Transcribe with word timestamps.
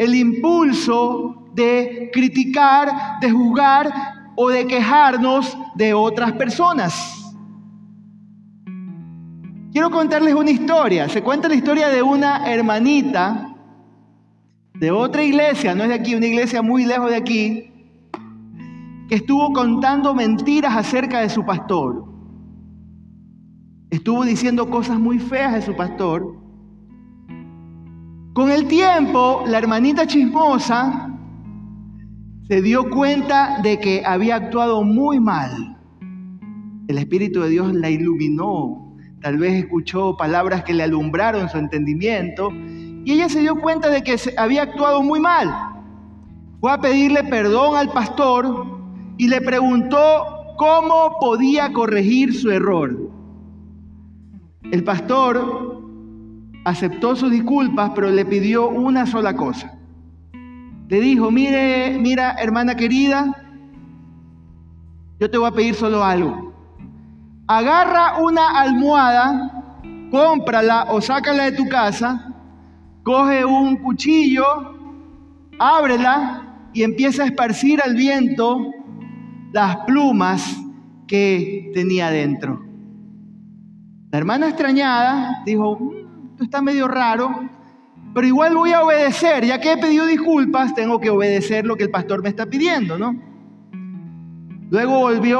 el 0.00 0.14
impulso 0.14 1.50
de 1.52 2.08
criticar, 2.10 3.20
de 3.20 3.30
juzgar 3.30 4.32
o 4.34 4.48
de 4.48 4.66
quejarnos 4.66 5.54
de 5.74 5.92
otras 5.92 6.32
personas. 6.32 7.34
Quiero 9.70 9.90
contarles 9.90 10.34
una 10.34 10.50
historia. 10.50 11.06
Se 11.10 11.22
cuenta 11.22 11.48
la 11.48 11.54
historia 11.54 11.90
de 11.90 12.02
una 12.02 12.50
hermanita 12.50 13.54
de 14.72 14.90
otra 14.90 15.22
iglesia, 15.22 15.74
no 15.74 15.82
es 15.82 15.90
de 15.90 15.96
aquí, 15.96 16.14
una 16.14 16.28
iglesia 16.28 16.62
muy 16.62 16.86
lejos 16.86 17.10
de 17.10 17.16
aquí, 17.16 17.70
que 19.06 19.16
estuvo 19.16 19.52
contando 19.52 20.14
mentiras 20.14 20.78
acerca 20.78 21.20
de 21.20 21.28
su 21.28 21.44
pastor. 21.44 22.06
Estuvo 23.90 24.24
diciendo 24.24 24.70
cosas 24.70 24.98
muy 24.98 25.18
feas 25.18 25.52
de 25.52 25.60
su 25.60 25.76
pastor. 25.76 26.39
Con 28.40 28.50
el 28.50 28.68
tiempo, 28.68 29.44
la 29.46 29.58
hermanita 29.58 30.06
chismosa 30.06 31.10
se 32.48 32.62
dio 32.62 32.88
cuenta 32.88 33.60
de 33.62 33.78
que 33.78 34.02
había 34.02 34.36
actuado 34.36 34.82
muy 34.82 35.20
mal. 35.20 35.76
El 36.88 36.96
Espíritu 36.96 37.42
de 37.42 37.50
Dios 37.50 37.74
la 37.74 37.90
iluminó. 37.90 38.96
Tal 39.20 39.36
vez 39.36 39.62
escuchó 39.62 40.16
palabras 40.16 40.64
que 40.64 40.72
le 40.72 40.84
alumbraron 40.84 41.50
su 41.50 41.58
entendimiento 41.58 42.48
y 43.04 43.12
ella 43.12 43.28
se 43.28 43.40
dio 43.40 43.56
cuenta 43.56 43.90
de 43.90 44.02
que 44.02 44.16
había 44.38 44.62
actuado 44.62 45.02
muy 45.02 45.20
mal. 45.20 45.54
Fue 46.62 46.72
a 46.72 46.80
pedirle 46.80 47.24
perdón 47.24 47.76
al 47.76 47.90
pastor 47.90 48.78
y 49.18 49.28
le 49.28 49.42
preguntó 49.42 50.00
cómo 50.56 51.18
podía 51.20 51.74
corregir 51.74 52.32
su 52.32 52.50
error. 52.50 53.10
El 54.72 54.82
pastor 54.82 55.69
aceptó 56.64 57.16
sus 57.16 57.30
disculpas, 57.30 57.92
pero 57.94 58.10
le 58.10 58.24
pidió 58.24 58.68
una 58.68 59.06
sola 59.06 59.34
cosa. 59.34 59.78
Le 60.88 61.00
dijo, 61.00 61.30
mire, 61.30 61.98
mira, 61.98 62.32
hermana 62.32 62.74
querida, 62.74 63.36
yo 65.18 65.30
te 65.30 65.38
voy 65.38 65.48
a 65.48 65.52
pedir 65.52 65.74
solo 65.74 66.04
algo. 66.04 66.52
Agarra 67.46 68.18
una 68.20 68.60
almohada, 68.60 69.80
cómprala 70.10 70.86
o 70.90 71.00
sácala 71.00 71.44
de 71.44 71.52
tu 71.52 71.68
casa 71.68 72.30
coge 73.02 73.44
un 73.44 73.76
cuchillo, 73.76 74.44
ábrela 75.58 76.68
y 76.72 76.82
empieza 76.82 77.22
a 77.22 77.26
esparcir 77.26 77.80
al 77.82 77.94
viento 77.94 78.70
las 79.52 79.78
plumas 79.78 80.60
que 81.06 81.70
tenía 81.74 82.10
dentro. 82.10 82.62
La 84.12 84.18
hermana 84.18 84.48
extrañada 84.48 85.42
dijo, 85.44 85.78
esto 86.40 86.56
está 86.56 86.62
medio 86.62 86.88
raro, 86.88 87.50
pero 88.14 88.26
igual 88.26 88.54
voy 88.54 88.72
a 88.72 88.82
obedecer, 88.82 89.44
ya 89.44 89.60
que 89.60 89.72
he 89.72 89.76
pedido 89.76 90.06
disculpas, 90.06 90.74
tengo 90.74 90.98
que 90.98 91.10
obedecer 91.10 91.66
lo 91.66 91.76
que 91.76 91.82
el 91.84 91.90
pastor 91.90 92.22
me 92.22 92.30
está 92.30 92.46
pidiendo, 92.46 92.98
¿no? 92.98 93.14
Luego 94.70 95.00
volvió 95.00 95.38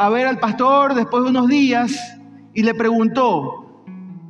a 0.00 0.08
ver 0.08 0.28
al 0.28 0.38
pastor 0.38 0.94
después 0.94 1.24
de 1.24 1.30
unos 1.30 1.48
días 1.48 1.98
y 2.54 2.62
le 2.62 2.74
preguntó, 2.74 3.82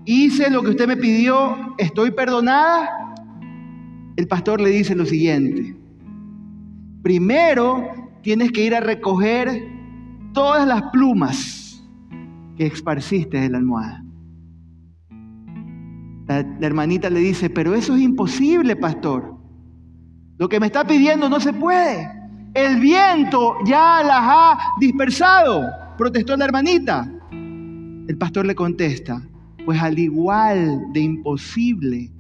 hice 0.06 0.48
lo 0.48 0.62
que 0.62 0.70
usted 0.70 0.89
me 0.89 0.97
pidió, 0.97 1.75
estoy 1.77 2.12
perdonada. 2.12 3.14
El 4.17 4.27
pastor 4.27 4.58
le 4.62 4.70
dice 4.70 4.95
lo 4.95 5.05
siguiente, 5.05 5.77
primero 7.03 7.91
tienes 8.23 8.53
que 8.53 8.64
ir 8.64 8.75
a 8.75 8.80
recoger 8.80 9.69
todas 10.33 10.67
las 10.67 10.80
plumas 10.84 11.84
que 12.56 12.69
esparciste 12.69 13.39
de 13.39 13.51
la 13.51 13.58
almohada. 13.58 14.05
La, 16.27 16.44
hermanita 16.60 17.08
le 17.08 17.20
dice, 17.20 17.50
pero 17.50 17.74
eso 17.74 17.94
es 17.94 18.02
imposible, 18.02 18.74
pastor. 18.77 19.36
Lo 20.38 20.48
que 20.48 20.58
me 20.58 20.66
está 20.66 20.86
pidiendo 20.86 21.28
no 21.28 21.41
se 21.41 21.52
puede. 21.52 22.11
El 22.55 22.80
viento 22.80 23.55
ya 23.64 24.02
las 24.02 24.23
ha 24.23 24.58
dispersado, 24.80 25.62
protestó 25.96 26.36
la 26.36 26.46
hermanita. 26.46 27.08
El 27.30 28.17
pastor 28.18 28.46
le 28.46 28.55
contesta, 28.55 29.23
pues 29.64 29.80
al 29.80 29.98
igual 29.98 30.92
de 30.92 31.01
imposible 31.01 32.12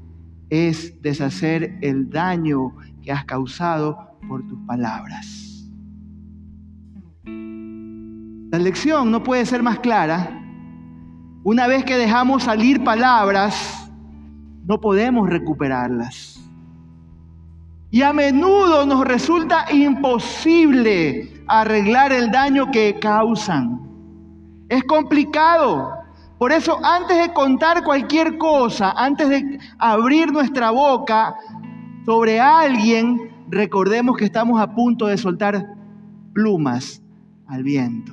es 0.50 1.00
deshacer 1.02 1.78
el 1.80 2.08
daño 2.08 2.72
que 3.02 3.12
has 3.12 3.24
causado 3.24 3.98
por 4.28 4.46
tus 4.46 4.58
palabras. 4.66 5.46
La 8.50 8.58
lección 8.58 9.10
no 9.10 9.22
puede 9.22 9.44
ser 9.44 9.62
más 9.62 9.80
clara. 9.80 10.42
Una 11.42 11.66
vez 11.66 11.84
que 11.84 11.96
dejamos 11.96 12.44
salir 12.44 12.82
palabras, 12.84 13.85
no 14.66 14.80
podemos 14.80 15.30
recuperarlas. 15.30 16.40
Y 17.90 18.02
a 18.02 18.12
menudo 18.12 18.84
nos 18.84 19.04
resulta 19.04 19.72
imposible 19.72 21.44
arreglar 21.46 22.12
el 22.12 22.30
daño 22.30 22.70
que 22.70 22.98
causan. 23.00 23.80
Es 24.68 24.82
complicado. 24.84 25.92
Por 26.38 26.52
eso, 26.52 26.78
antes 26.84 27.16
de 27.16 27.32
contar 27.32 27.84
cualquier 27.84 28.36
cosa, 28.36 28.90
antes 28.90 29.28
de 29.28 29.58
abrir 29.78 30.32
nuestra 30.32 30.70
boca 30.70 31.34
sobre 32.04 32.40
alguien, 32.40 33.30
recordemos 33.48 34.16
que 34.16 34.24
estamos 34.24 34.60
a 34.60 34.74
punto 34.74 35.06
de 35.06 35.16
soltar 35.16 35.64
plumas 36.34 37.00
al 37.46 37.62
viento. 37.62 38.12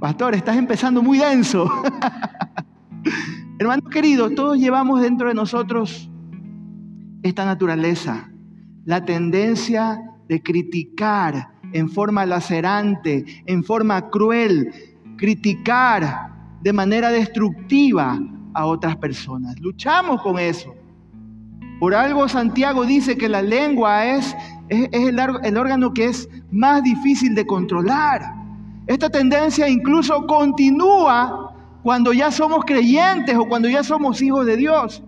Pastor, 0.00 0.34
estás 0.34 0.56
empezando 0.56 1.02
muy 1.02 1.18
denso. 1.18 1.70
Hermanos 3.58 3.88
queridos, 3.90 4.34
todos 4.34 4.58
llevamos 4.58 5.00
dentro 5.00 5.28
de 5.28 5.34
nosotros 5.34 6.10
esta 7.22 7.46
naturaleza, 7.46 8.30
la 8.84 9.02
tendencia 9.06 9.98
de 10.28 10.42
criticar 10.42 11.48
en 11.72 11.88
forma 11.88 12.26
lacerante, 12.26 13.24
en 13.46 13.64
forma 13.64 14.10
cruel, 14.10 14.70
criticar 15.16 16.58
de 16.60 16.72
manera 16.74 17.08
destructiva 17.08 18.20
a 18.52 18.66
otras 18.66 18.94
personas. 18.96 19.58
Luchamos 19.58 20.20
con 20.20 20.38
eso. 20.38 20.74
Por 21.80 21.94
algo 21.94 22.28
Santiago 22.28 22.84
dice 22.84 23.16
que 23.16 23.28
la 23.28 23.40
lengua 23.40 24.04
es, 24.04 24.36
el 24.68 25.56
órgano 25.56 25.94
que 25.94 26.06
es 26.06 26.28
más 26.50 26.82
difícil 26.82 27.34
de 27.34 27.46
controlar. 27.46 28.34
Esta 28.86 29.08
tendencia 29.08 29.66
incluso 29.66 30.26
continúa 30.26 31.45
cuando 31.86 32.12
ya 32.12 32.32
somos 32.32 32.64
creyentes 32.64 33.36
o 33.36 33.46
cuando 33.46 33.68
ya 33.68 33.84
somos 33.84 34.20
hijos 34.20 34.44
de 34.44 34.56
Dios. 34.56 35.04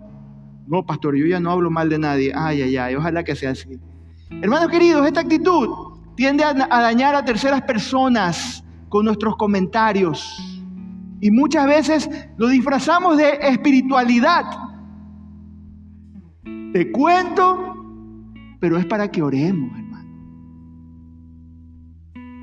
No, 0.65 0.85
pastor, 0.85 1.13
yo 1.17 1.25
ya 1.25 1.37
no 1.37 1.51
hablo 1.51 1.69
mal 1.69 1.89
de 1.89 1.99
nadie. 1.99 2.31
Ay, 2.33 2.61
ay, 2.61 2.77
ay, 2.77 2.95
ojalá 2.95 3.21
que 3.21 3.35
sea 3.35 3.51
así. 3.51 3.77
Hermanos 4.41 4.69
queridos, 4.69 5.05
esta 5.05 5.19
actitud 5.19 5.67
tiende 6.15 6.45
a, 6.45 6.53
dañar 6.53 7.15
a 7.15 7.25
terceras 7.25 7.63
personas 7.63 8.63
con 8.87 9.03
nuestros 9.03 9.35
comentarios. 9.35 10.41
Y 11.19 11.31
muchas 11.31 11.67
veces 11.67 12.09
lo 12.37 12.47
disfrazamos 12.47 13.17
de 13.17 13.39
espiritualidad. 13.41 14.45
Te 16.71 16.93
cuento, 16.93 17.75
pero 18.61 18.77
es 18.77 18.85
para 18.85 19.11
que 19.11 19.21
oremos, 19.21 19.69
hermano. 19.77 20.09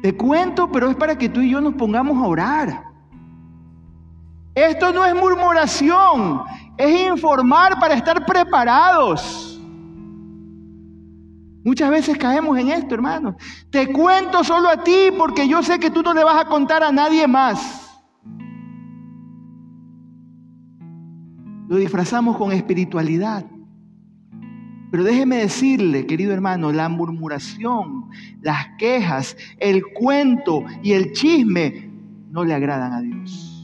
Te 0.03 0.15
cuento, 0.15 0.71
pero 0.71 0.91
es 0.91 0.97
para 0.97 1.17
que 1.17 1.31
tú 1.31 1.41
y 1.41 1.53
yo 1.53 1.63
nos 1.63 1.73
pongamos 1.73 2.23
a 2.23 2.27
orar. 2.27 2.86
Esto 4.57 4.91
no 4.91 5.05
es 5.05 5.15
murmuración, 5.15 6.41
es 6.79 7.09
informar 7.13 7.79
para 7.79 7.93
estar 7.93 8.25
preparados. 8.25 9.61
Muchas 11.63 11.91
veces 11.91 12.17
caemos 12.17 12.59
en 12.59 12.71
esto, 12.71 12.95
hermano. 12.95 13.37
Te 13.69 13.93
cuento 13.93 14.43
solo 14.43 14.71
a 14.71 14.83
ti 14.83 15.11
porque 15.19 15.47
yo 15.47 15.63
sé 15.63 15.79
que 15.79 15.91
tú 15.91 16.01
no 16.03 16.15
le 16.15 16.25
vas 16.25 16.43
a 16.43 16.49
contar 16.49 16.83
a 16.83 16.91
nadie 16.91 17.27
más. 17.27 18.01
Lo 21.69 21.77
disfrazamos 21.77 22.39
con 22.39 22.51
espiritualidad. 22.51 23.45
Pero 24.91 25.05
déjeme 25.05 25.37
decirle, 25.37 26.07
querido 26.07 26.33
hermano, 26.33 26.73
la 26.73 26.89
murmuración, 26.89 28.09
las 28.41 28.69
quejas, 28.79 29.37
el 29.59 29.83
cuento 29.93 30.65
y 30.83 30.93
el 30.93 31.13
chisme 31.13 31.91
no 32.31 32.43
le 32.43 32.55
agradan 32.55 32.95
a 32.95 33.03
Dios. 33.03 33.56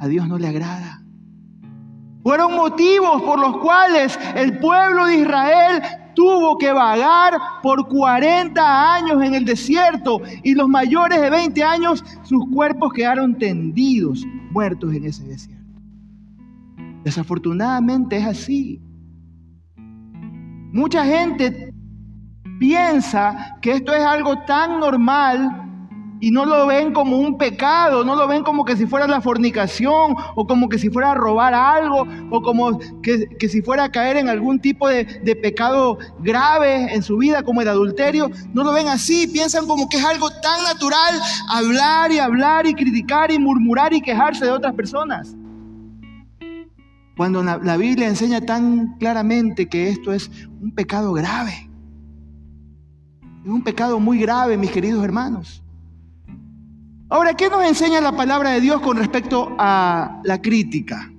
A 0.00 0.08
Dios 0.08 0.26
no 0.26 0.38
le 0.38 0.48
agrada. 0.48 1.02
Fueron 2.22 2.54
motivos 2.54 3.22
por 3.22 3.38
los 3.38 3.58
cuales 3.58 4.18
el 4.34 4.58
pueblo 4.58 5.06
de 5.06 5.18
Israel 5.18 5.82
tuvo 6.14 6.58
que 6.58 6.72
vagar 6.72 7.34
por 7.62 7.86
40 7.88 8.94
años 8.94 9.22
en 9.22 9.34
el 9.34 9.44
desierto 9.44 10.20
y 10.42 10.54
los 10.54 10.68
mayores 10.68 11.20
de 11.20 11.30
20 11.30 11.62
años 11.62 12.04
sus 12.22 12.46
cuerpos 12.50 12.92
quedaron 12.92 13.36
tendidos, 13.38 14.26
muertos 14.50 14.92
en 14.94 15.04
ese 15.04 15.24
desierto. 15.24 15.60
Desafortunadamente 17.04 18.16
es 18.16 18.26
así. 18.26 18.82
Mucha 20.72 21.04
gente 21.04 21.74
piensa 22.58 23.58
que 23.60 23.72
esto 23.72 23.94
es 23.94 24.02
algo 24.02 24.44
tan 24.44 24.80
normal 24.80 25.69
y 26.20 26.30
no 26.30 26.44
lo 26.44 26.66
ven 26.66 26.92
como 26.92 27.16
un 27.16 27.38
pecado, 27.38 28.04
no 28.04 28.14
lo 28.14 28.28
ven 28.28 28.44
como 28.44 28.64
que 28.64 28.76
si 28.76 28.86
fuera 28.86 29.06
la 29.06 29.20
fornicación 29.20 30.14
o 30.34 30.46
como 30.46 30.68
que 30.68 30.78
si 30.78 30.90
fuera 30.90 31.12
a 31.12 31.14
robar 31.14 31.54
algo 31.54 32.06
o 32.30 32.42
como 32.42 32.78
que, 33.02 33.48
si 33.48 33.62
fuera 33.62 33.84
a 33.84 33.90
caer 33.90 34.18
en 34.18 34.28
algún 34.28 34.60
tipo 34.60 34.86
de, 34.86 35.04
de, 35.04 35.34
pecado 35.34 35.98
grave 36.20 36.94
en 36.94 37.02
su 37.02 37.16
vida 37.16 37.42
como 37.42 37.62
el 37.62 37.68
adulterio, 37.68 38.30
no 38.52 38.62
lo 38.62 38.72
ven 38.72 38.88
así, 38.88 39.26
piensan 39.26 39.66
como 39.66 39.88
que 39.88 39.96
es 39.96 40.04
algo 40.04 40.28
tan 40.42 40.62
natural 40.64 41.18
hablar 41.48 42.12
y 42.12 42.18
hablar 42.18 42.66
y 42.66 42.74
criticar 42.74 43.30
y 43.30 43.38
murmurar 43.38 43.94
y 43.94 44.02
quejarse 44.02 44.44
de 44.44 44.50
otras 44.50 44.74
personas. 44.74 45.34
Cuando 47.16 47.42
la 47.42 47.76
Biblia 47.76 48.08
enseña 48.08 48.40
tan 48.40 48.96
claramente 48.98 49.68
que 49.68 49.90
esto 49.90 50.12
es 50.12 50.30
un 50.60 50.72
pecado 50.74 51.12
grave. 51.12 51.68
Es 53.44 53.50
un 53.50 53.62
pecado 53.62 54.00
muy 54.00 54.18
grave, 54.18 54.56
mis 54.56 54.70
queridos 54.70 55.04
hermanos. 55.04 55.59
Ahora, 57.12 57.34
¿qué 57.34 57.50
nos 57.50 57.64
enseña 57.64 58.00
la 58.00 58.12
palabra 58.12 58.50
de 58.50 58.60
Dios 58.60 58.80
con 58.80 58.96
respecto 58.96 59.56
a 59.58 60.20
la 60.22 60.40
crítica? 60.40 61.10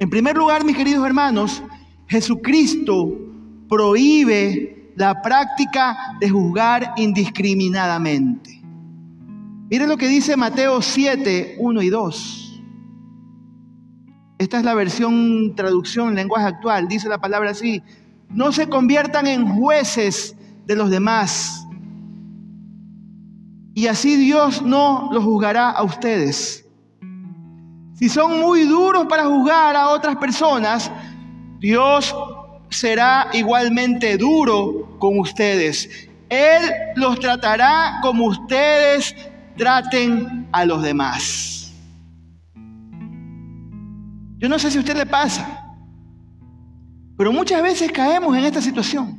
En 0.00 0.10
primer 0.10 0.36
lugar, 0.36 0.64
mis 0.64 0.76
queridos 0.76 1.06
hermanos, 1.06 1.62
Jesucristo 2.08 3.16
prohíbe 3.68 4.92
la 4.96 5.22
práctica 5.22 6.16
de 6.18 6.28
juzgar 6.28 6.94
indiscriminadamente. 6.96 8.60
Miren 9.70 9.88
lo 9.88 9.96
que 9.96 10.08
dice 10.08 10.36
Mateo 10.36 10.82
7, 10.82 11.58
1 11.60 11.82
y 11.82 11.88
2. 11.88 12.62
Esta 14.38 14.58
es 14.58 14.64
la 14.64 14.74
versión 14.74 15.54
traducción 15.54 16.08
en 16.08 16.16
lenguaje 16.16 16.46
actual. 16.46 16.88
Dice 16.88 17.08
la 17.08 17.20
palabra 17.20 17.52
así. 17.52 17.80
No 18.30 18.50
se 18.50 18.68
conviertan 18.68 19.28
en 19.28 19.46
jueces 19.46 20.34
de 20.66 20.74
los 20.74 20.90
demás 20.90 21.68
y 23.74 23.86
así 23.86 24.16
Dios 24.16 24.62
no 24.62 25.08
los 25.12 25.24
juzgará 25.24 25.70
a 25.70 25.82
ustedes. 25.82 26.66
Si 27.94 28.08
son 28.08 28.40
muy 28.40 28.64
duros 28.64 29.06
para 29.06 29.26
juzgar 29.26 29.76
a 29.76 29.88
otras 29.90 30.16
personas, 30.16 30.90
Dios 31.58 32.14
será 32.68 33.28
igualmente 33.32 34.18
duro 34.18 34.98
con 34.98 35.18
ustedes. 35.18 36.08
Él 36.28 36.62
los 36.96 37.20
tratará 37.20 37.98
como 38.02 38.26
ustedes 38.26 39.14
traten 39.56 40.48
a 40.52 40.64
los 40.64 40.82
demás. 40.82 41.72
Yo 44.38 44.48
no 44.48 44.58
sé 44.58 44.70
si 44.70 44.78
a 44.78 44.80
usted 44.80 44.96
le 44.96 45.06
pasa, 45.06 45.76
pero 47.16 47.32
muchas 47.32 47.62
veces 47.62 47.92
caemos 47.92 48.36
en 48.36 48.44
esta 48.44 48.60
situación 48.60 49.18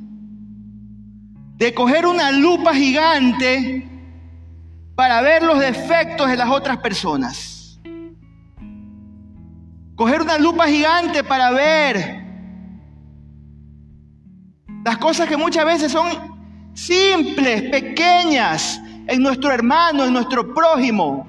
de 1.55 1.73
coger 1.73 2.05
una 2.05 2.31
lupa 2.31 2.73
gigante 2.73 3.92
para 4.95 5.21
ver 5.21 5.43
los 5.43 5.59
defectos 5.59 6.29
de 6.29 6.37
las 6.37 6.49
otras 6.49 6.77
personas. 6.77 7.79
Coger 9.95 10.21
una 10.21 10.37
lupa 10.37 10.67
gigante 10.67 11.23
para 11.23 11.51
ver 11.51 12.23
las 14.83 14.97
cosas 14.97 15.27
que 15.27 15.37
muchas 15.37 15.65
veces 15.65 15.91
son 15.91 16.07
simples, 16.73 17.63
pequeñas 17.63 18.79
en 19.07 19.21
nuestro 19.21 19.51
hermano, 19.51 20.05
en 20.05 20.13
nuestro 20.13 20.53
prójimo. 20.53 21.27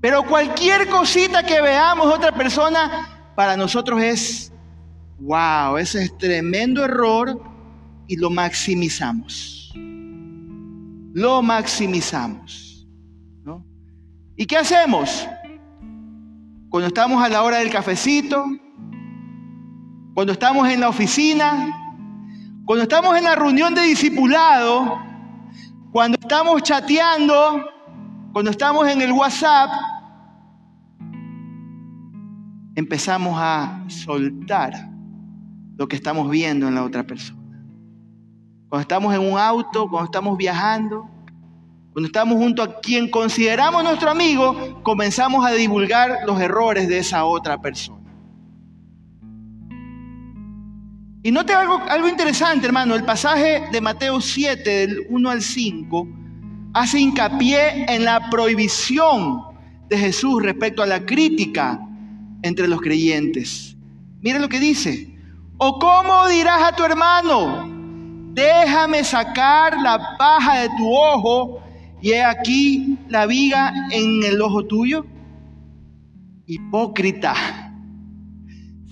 Pero 0.00 0.22
cualquier 0.22 0.88
cosita 0.88 1.42
que 1.42 1.60
veamos 1.60 2.06
otra 2.06 2.32
persona, 2.32 3.32
para 3.34 3.56
nosotros 3.56 4.02
es, 4.02 4.52
wow, 5.18 5.76
ese 5.78 6.04
es 6.04 6.18
tremendo 6.18 6.84
error 6.84 7.42
y 8.06 8.16
lo 8.16 8.30
maximizamos 8.30 9.66
lo 11.16 11.40
maximizamos. 11.40 12.86
¿no? 13.42 13.64
¿Y 14.36 14.44
qué 14.44 14.58
hacemos? 14.58 15.26
Cuando 16.68 16.88
estamos 16.88 17.24
a 17.24 17.30
la 17.30 17.42
hora 17.42 17.56
del 17.56 17.70
cafecito, 17.70 18.44
cuando 20.12 20.34
estamos 20.34 20.68
en 20.68 20.80
la 20.80 20.90
oficina, 20.90 21.72
cuando 22.66 22.82
estamos 22.82 23.16
en 23.16 23.24
la 23.24 23.34
reunión 23.34 23.74
de 23.74 23.80
discipulado, 23.84 24.98
cuando 25.90 26.18
estamos 26.20 26.62
chateando, 26.62 27.64
cuando 28.34 28.50
estamos 28.50 28.86
en 28.86 29.00
el 29.00 29.12
WhatsApp, 29.12 29.70
empezamos 32.74 33.34
a 33.38 33.84
soltar 33.88 34.90
lo 35.78 35.88
que 35.88 35.96
estamos 35.96 36.28
viendo 36.28 36.68
en 36.68 36.74
la 36.74 36.84
otra 36.84 37.04
persona. 37.04 37.35
Cuando 38.68 38.82
estamos 38.82 39.14
en 39.14 39.20
un 39.20 39.38
auto, 39.38 39.88
cuando 39.88 40.06
estamos 40.06 40.36
viajando, 40.36 41.08
cuando 41.92 42.08
estamos 42.08 42.36
junto 42.36 42.62
a 42.62 42.80
quien 42.80 43.08
consideramos 43.08 43.84
nuestro 43.84 44.10
amigo, 44.10 44.82
comenzamos 44.82 45.46
a 45.46 45.52
divulgar 45.52 46.18
los 46.26 46.40
errores 46.40 46.88
de 46.88 46.98
esa 46.98 47.24
otra 47.24 47.60
persona. 47.60 48.04
Y 51.22 51.30
note 51.30 51.54
algo, 51.54 51.80
algo 51.88 52.08
interesante, 52.08 52.66
hermano. 52.66 52.94
El 52.94 53.04
pasaje 53.04 53.68
de 53.70 53.80
Mateo 53.80 54.20
7, 54.20 54.68
del 54.68 55.06
1 55.08 55.30
al 55.30 55.42
5, 55.42 56.08
hace 56.74 57.00
hincapié 57.00 57.84
en 57.92 58.04
la 58.04 58.30
prohibición 58.30 59.42
de 59.88 59.96
Jesús 59.96 60.42
respecto 60.42 60.82
a 60.82 60.86
la 60.86 61.06
crítica 61.06 61.80
entre 62.42 62.68
los 62.68 62.80
creyentes. 62.80 63.76
Mira 64.20 64.40
lo 64.40 64.48
que 64.48 64.58
dice. 64.58 65.12
¿O 65.58 65.78
cómo 65.78 66.26
dirás 66.28 66.62
a 66.62 66.76
tu 66.76 66.84
hermano? 66.84 67.75
Déjame 68.36 69.02
sacar 69.02 69.80
la 69.80 70.16
paja 70.18 70.60
de 70.60 70.68
tu 70.76 70.94
ojo 70.94 71.62
y 72.02 72.12
he 72.12 72.22
aquí 72.22 72.98
la 73.08 73.24
viga 73.24 73.72
en 73.90 74.22
el 74.24 74.40
ojo 74.42 74.66
tuyo. 74.66 75.06
Hipócrita, 76.44 77.34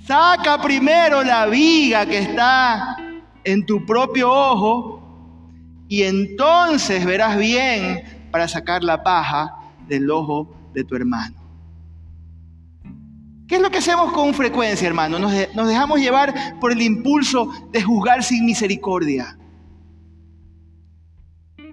saca 0.07 0.61
primero 0.61 1.23
la 1.23 1.47
viga 1.47 2.07
que 2.07 2.19
está 2.19 2.97
en 3.45 3.67
tu 3.67 3.85
propio 3.85 4.33
ojo 4.33 5.85
y 5.89 6.05
entonces 6.05 7.05
verás 7.05 7.37
bien 7.37 8.03
para 8.33 8.49
sacar 8.49 8.83
la 8.83 9.03
paja 9.03 9.55
del 9.87 10.11
ojo 10.11 10.49
de 10.73 10.85
tu 10.85 10.97
hermano. 10.97 11.44
¿Qué 13.47 13.57
es 13.57 13.61
lo 13.61 13.71
que 13.71 13.79
hacemos 13.79 14.13
con 14.13 14.33
frecuencia, 14.33 14.89
hermano? 14.89 15.19
Nos, 15.19 15.33
dejamos 15.33 16.01
llevar 16.01 16.59
por 16.61 16.73
el 16.73 16.81
impulso 16.81 17.51
de 17.71 17.83
juzgar 17.83 18.23
sin 18.23 18.47
misericordia, 18.47 19.37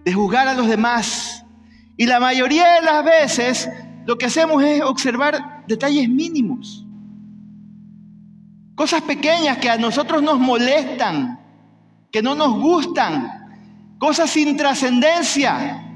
de 0.03 0.13
juzgar 0.13 0.47
a 0.47 0.53
los 0.53 0.67
demás. 0.67 1.45
Y 1.95 2.05
la 2.07 2.19
mayoría 2.19 2.73
de 2.73 2.81
las 2.81 3.05
veces 3.05 3.69
lo 4.05 4.17
que 4.17 4.25
hacemos 4.25 4.61
es 4.63 4.81
observar 4.81 5.63
detalles 5.67 6.09
mínimos, 6.09 6.85
cosas 8.75 9.01
pequeñas 9.03 9.57
que 9.59 9.69
a 9.69 9.77
nosotros 9.77 10.21
nos 10.21 10.39
molestan, 10.39 11.39
que 12.11 12.21
no 12.21 12.35
nos 12.35 12.59
gustan, 12.59 13.95
cosas 13.97 14.29
sin 14.29 14.57
trascendencia. 14.57 15.87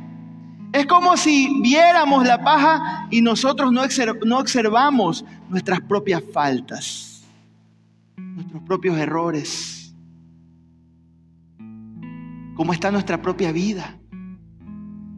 Es 0.71 0.85
como 0.85 1.17
si 1.17 1.61
viéramos 1.61 2.25
la 2.25 2.43
paja 2.43 3.07
y 3.09 3.21
nosotros 3.21 3.71
no, 3.71 4.37
observamos 4.37 5.25
nuestras 5.49 5.81
propias 5.81 6.23
faltas, 6.33 7.23
nuestros 8.17 8.61
propios 8.63 8.97
errores, 8.97 9.93
cómo 12.55 12.73
está 12.73 12.91
nuestra 12.91 13.21
propia 13.21 13.51
vida. 13.51 13.97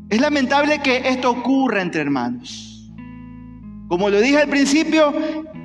Es 0.10 0.22
lamentable 0.22 0.82
que 0.82 1.10
esto 1.10 1.32
ocurra 1.32 1.82
entre 1.82 2.02
hermanos. 2.02 2.92
Como 3.88 4.10
lo 4.10 4.20
dije 4.20 4.38
al 4.38 4.50
principio, 4.50 5.14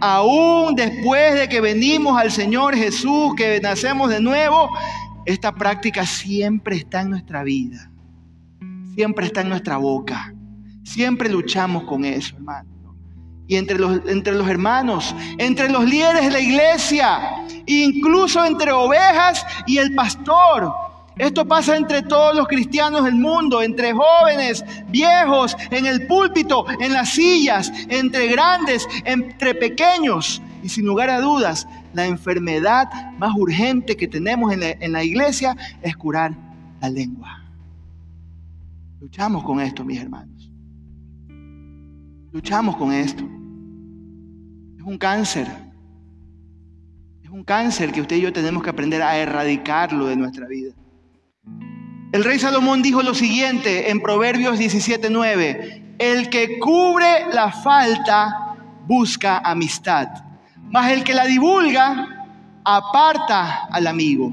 aún 0.00 0.75
después 0.75 1.35
de 1.35 1.49
que 1.49 1.61
venimos 1.61 2.19
al 2.19 2.31
Señor 2.31 2.75
Jesús, 2.75 3.35
que 3.37 3.61
nacemos 3.61 4.11
de 4.11 4.21
nuevo, 4.21 4.71
esta 5.26 5.54
práctica 5.54 6.07
siempre 6.07 6.76
está 6.76 7.02
en 7.02 7.11
nuestra 7.11 7.42
vida 7.42 7.92
siempre 8.95 9.26
está 9.26 9.40
en 9.40 9.49
nuestra 9.49 9.76
boca. 9.76 10.35
Siempre 10.85 11.31
luchamos 11.31 11.85
con 11.85 12.04
eso, 12.04 12.37
hermano. 12.37 12.71
Y 13.46 13.56
entre 13.56 13.78
los, 13.78 14.00
entre 14.06 14.34
los 14.34 14.49
hermanos, 14.49 15.14
entre 15.38 15.68
los 15.68 15.84
líderes 15.84 16.25
de 16.25 16.30
la 16.30 16.40
iglesia, 16.40 17.44
incluso 17.66 18.44
entre 18.44 18.72
ovejas 18.72 19.44
y 19.66 19.78
el 19.78 19.94
pastor. 19.94 20.72
Esto 21.18 21.46
pasa 21.46 21.76
entre 21.76 22.02
todos 22.02 22.34
los 22.34 22.49
cristianos 22.49 23.04
del 23.04 23.16
mundo, 23.16 23.62
entre 23.62 23.92
jóvenes, 23.92 24.64
viejos, 24.88 25.54
en 25.70 25.84
el 25.87 26.06
púlpito, 26.06 26.64
en 26.80 26.92
las 26.92 27.11
sillas, 27.11 27.70
entre 27.88 28.28
grandes, 28.28 28.88
entre 29.04 29.54
pequeños. 29.54 30.40
Y 30.62 30.68
sin 30.68 30.87
lugar 30.87 31.11
a 31.11 31.20
dudas, 31.20 31.66
la 31.92 32.06
enfermedad 32.06 32.88
más 33.18 33.34
urgente 33.37 33.96
que 33.96 34.08
tenemos 34.08 34.52
en 34.52 34.61
la, 34.61 34.70
en 34.70 34.92
la 34.92 35.04
iglesia 35.04 35.56
es 35.82 35.96
curar 35.96 36.32
la 36.80 36.88
lengua. 36.88 37.42
Luchamos 39.00 39.42
con 39.42 39.61
esto, 39.61 39.84
mis 39.84 40.00
hermanos. 40.00 40.31
Luchamos 42.32 42.76
con 42.76 42.92
esto. 42.92 43.22
Es 44.78 44.82
un 44.84 44.96
cáncer. 44.96 45.46
Es 47.22 47.28
un 47.28 47.44
cáncer 47.44 47.92
que 47.92 48.00
usted 48.00 48.16
y 48.16 48.22
yo 48.22 48.32
tenemos 48.32 48.62
que 48.62 48.70
aprender 48.70 49.02
a 49.02 49.18
erradicarlo 49.18 50.06
de 50.06 50.16
nuestra 50.16 50.46
vida. 50.46 50.72
El 52.10 52.24
rey 52.24 52.38
Salomón 52.38 52.80
dijo 52.80 53.02
lo 53.02 53.14
siguiente 53.14 53.90
en 53.90 54.00
Proverbios 54.00 54.58
17:9, 54.58 55.96
el 55.98 56.30
que 56.30 56.58
cubre 56.58 57.26
la 57.34 57.52
falta 57.52 58.56
busca 58.86 59.38
amistad, 59.38 60.08
mas 60.70 60.90
el 60.90 61.04
que 61.04 61.14
la 61.14 61.26
divulga 61.26 62.26
aparta 62.64 63.66
al 63.66 63.86
amigo. 63.86 64.32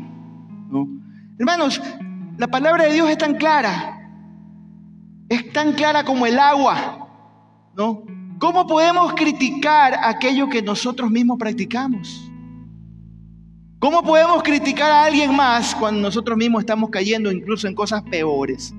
Hermanos, 1.37 1.81
la 2.37 2.47
palabra 2.47 2.85
de 2.85 2.93
Dios 2.93 3.09
es 3.09 3.17
tan 3.17 3.35
clara, 3.35 4.09
es 5.27 5.51
tan 5.51 5.73
clara 5.73 6.05
como 6.05 6.25
el 6.25 6.39
agua, 6.39 7.08
¿Cómo 8.39 8.67
podemos 8.67 9.13
criticar 9.13 9.97
aquello 10.03 10.49
que 10.49 10.61
nosotros 10.61 11.09
mismos 11.09 11.37
practicamos? 11.39 12.29
¿Cómo 13.79 14.03
podemos 14.03 14.43
criticar 14.43 14.91
a 14.91 15.05
alguien 15.05 15.33
más 15.33 15.73
cuando 15.75 16.01
nosotros 16.01 16.37
mismos 16.37 16.61
estamos 16.61 16.89
cayendo 16.89 17.31
incluso 17.31 17.67
en 17.67 17.75
cosas 17.75 18.03
peores? 18.03 18.73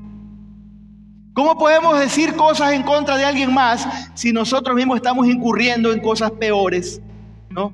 ¿Cómo 1.32 1.56
podemos 1.56 1.98
decir 1.98 2.34
cosas 2.36 2.72
en 2.72 2.82
contra 2.82 3.16
de 3.16 3.24
alguien 3.24 3.54
más 3.54 3.88
si 4.14 4.32
nosotros 4.32 4.76
mismos 4.76 4.96
estamos 4.96 5.26
incurriendo 5.26 5.92
en 5.92 6.00
cosas 6.00 6.32
peores? 6.32 7.00
¿No? 7.48 7.72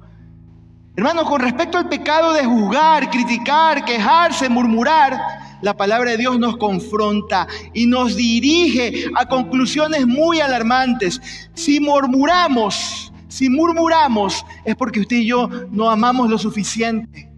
Hermanos, 0.95 1.25
con 1.25 1.40
respecto 1.40 1.76
al 1.76 1.88
pecado 1.88 2.33
de 2.35 2.45
juzgar, 2.45 3.11
criticar, 3.11 3.85
quejarse, 3.85 4.49
murmurar, 4.49 5.21
la 5.62 5.76
palabra 5.76 6.12
de 6.12 6.18
Dios 6.18 6.38
nos 6.38 6.56
confronta 6.56 7.46
y 7.72 7.86
nos 7.86 8.16
dirige 8.16 9.06
a 9.14 9.26
conclusiones 9.26 10.06
muy 10.06 10.40
alarmantes. 10.40 11.20
Si 11.54 11.80
murmuramos, 11.80 13.12
si 13.28 13.48
murmuramos 13.48 14.44
es 14.64 14.76
porque 14.76 15.00
usted 15.00 15.16
y 15.16 15.26
yo 15.26 15.48
no 15.70 15.90
amamos 15.90 16.30
lo 16.30 16.38
suficiente. 16.38 17.30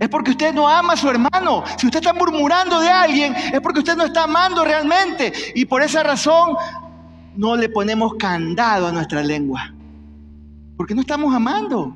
Es 0.00 0.08
porque 0.08 0.32
usted 0.32 0.52
no 0.52 0.68
ama 0.68 0.94
a 0.94 0.96
su 0.96 1.08
hermano. 1.08 1.64
Si 1.78 1.86
usted 1.86 2.00
está 2.00 2.12
murmurando 2.12 2.80
de 2.80 2.90
alguien, 2.90 3.34
es 3.34 3.60
porque 3.60 3.78
usted 3.78 3.96
no 3.96 4.04
está 4.04 4.24
amando 4.24 4.64
realmente. 4.64 5.32
Y 5.54 5.64
por 5.64 5.82
esa 5.82 6.02
razón 6.02 6.56
no 7.36 7.56
le 7.56 7.68
ponemos 7.68 8.14
candado 8.14 8.88
a 8.88 8.92
nuestra 8.92 9.22
lengua. 9.22 9.72
Porque 10.76 10.94
no 10.94 11.00
estamos 11.00 11.34
amando. 11.34 11.94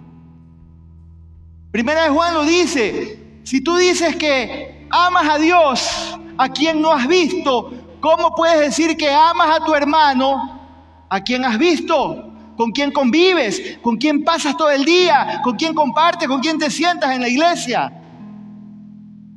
Primera 1.71 2.05
de 2.05 2.11
Juan 2.11 2.35
lo 2.35 2.45
dice. 2.45 3.41
Si 3.43 3.61
tú 3.63 3.77
dices 3.77 4.17
que 4.17 4.78
amas 4.91 5.29
a 5.29 5.39
Dios, 5.39 6.19
a 6.37 6.49
quien 6.49 6.81
no 6.81 6.93
has 6.93 7.07
visto, 7.07 7.73
¿cómo 8.01 8.35
puedes 8.35 8.61
decir 8.61 8.97
que 8.97 9.11
amas 9.11 9.61
a 9.61 9.65
tu 9.65 9.75
hermano, 9.75 10.61
a 11.09 11.21
quien 11.21 11.45
has 11.45 11.59
visto? 11.59 12.25
con 12.59 12.73
quién 12.73 12.91
convives, 12.91 13.79
con 13.81 13.97
quién 13.97 14.25
pasas 14.25 14.57
todo 14.57 14.69
el 14.71 14.85
día, 14.85 15.41
con 15.45 15.55
quién 15.55 15.73
compartes, 15.75 16.27
con 16.27 16.41
quién 16.41 16.59
te 16.59 16.69
sientas 16.69 17.15
en 17.15 17.21
la 17.21 17.29
iglesia. 17.29 17.93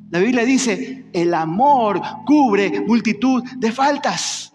La 0.09 0.17
Biblia 0.17 0.43
dice, 0.43 1.05
el 1.13 1.31
amor 1.35 2.01
cubre 2.25 2.81
multitud 2.81 3.43
de 3.57 3.71
faltas. 3.71 4.51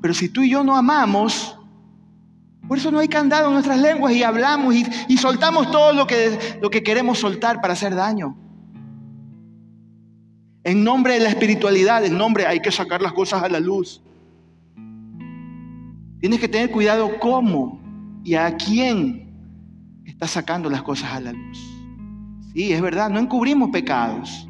Pero 0.00 0.14
si 0.14 0.30
tú 0.30 0.40
y 0.40 0.48
yo 0.48 0.64
no 0.64 0.78
amamos, 0.78 1.58
por 2.66 2.78
eso 2.78 2.90
no 2.90 3.00
hay 3.00 3.08
candado 3.08 3.48
en 3.48 3.52
nuestras 3.52 3.78
lenguas 3.78 4.14
y 4.14 4.22
hablamos 4.22 4.74
y, 4.74 5.16
soltamos 5.18 5.70
todo 5.70 5.92
lo 5.92 6.06
que 6.06 6.82
queremos 6.82 7.18
soltar 7.18 7.60
para 7.60 7.74
hacer 7.74 7.94
daño. 7.94 8.34
En 10.62 10.84
nombre 10.84 11.14
de 11.14 11.20
la 11.20 11.30
espiritualidad, 11.30 12.04
en 12.04 12.18
nombre 12.18 12.46
hay 12.46 12.60
que 12.60 12.70
sacar 12.70 13.00
las 13.00 13.12
cosas 13.12 13.42
a 13.42 13.48
la 13.48 13.60
luz. 13.60 14.02
Tienes 16.20 16.38
que 16.38 16.48
tener 16.48 16.70
cuidado 16.70 17.18
cómo 17.18 17.80
y 18.24 18.34
a 18.34 18.54
quién 18.56 20.02
está 20.04 20.26
sacando 20.26 20.68
las 20.68 20.82
cosas 20.82 21.12
a 21.12 21.20
la 21.20 21.32
luz. 21.32 21.58
Sí, 22.52 22.72
es 22.72 22.82
verdad, 22.82 23.08
no 23.08 23.18
encubrimos 23.18 23.70
pecados, 23.70 24.46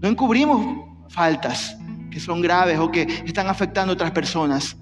no 0.00 0.08
encubrimos 0.08 0.84
faltas 1.08 1.76
que 2.10 2.18
son 2.18 2.40
graves 2.40 2.78
o 2.78 2.90
que 2.90 3.02
están 3.24 3.46
afectando 3.46 3.92
a 3.92 3.94
otras 3.94 4.10
personas. 4.10 4.76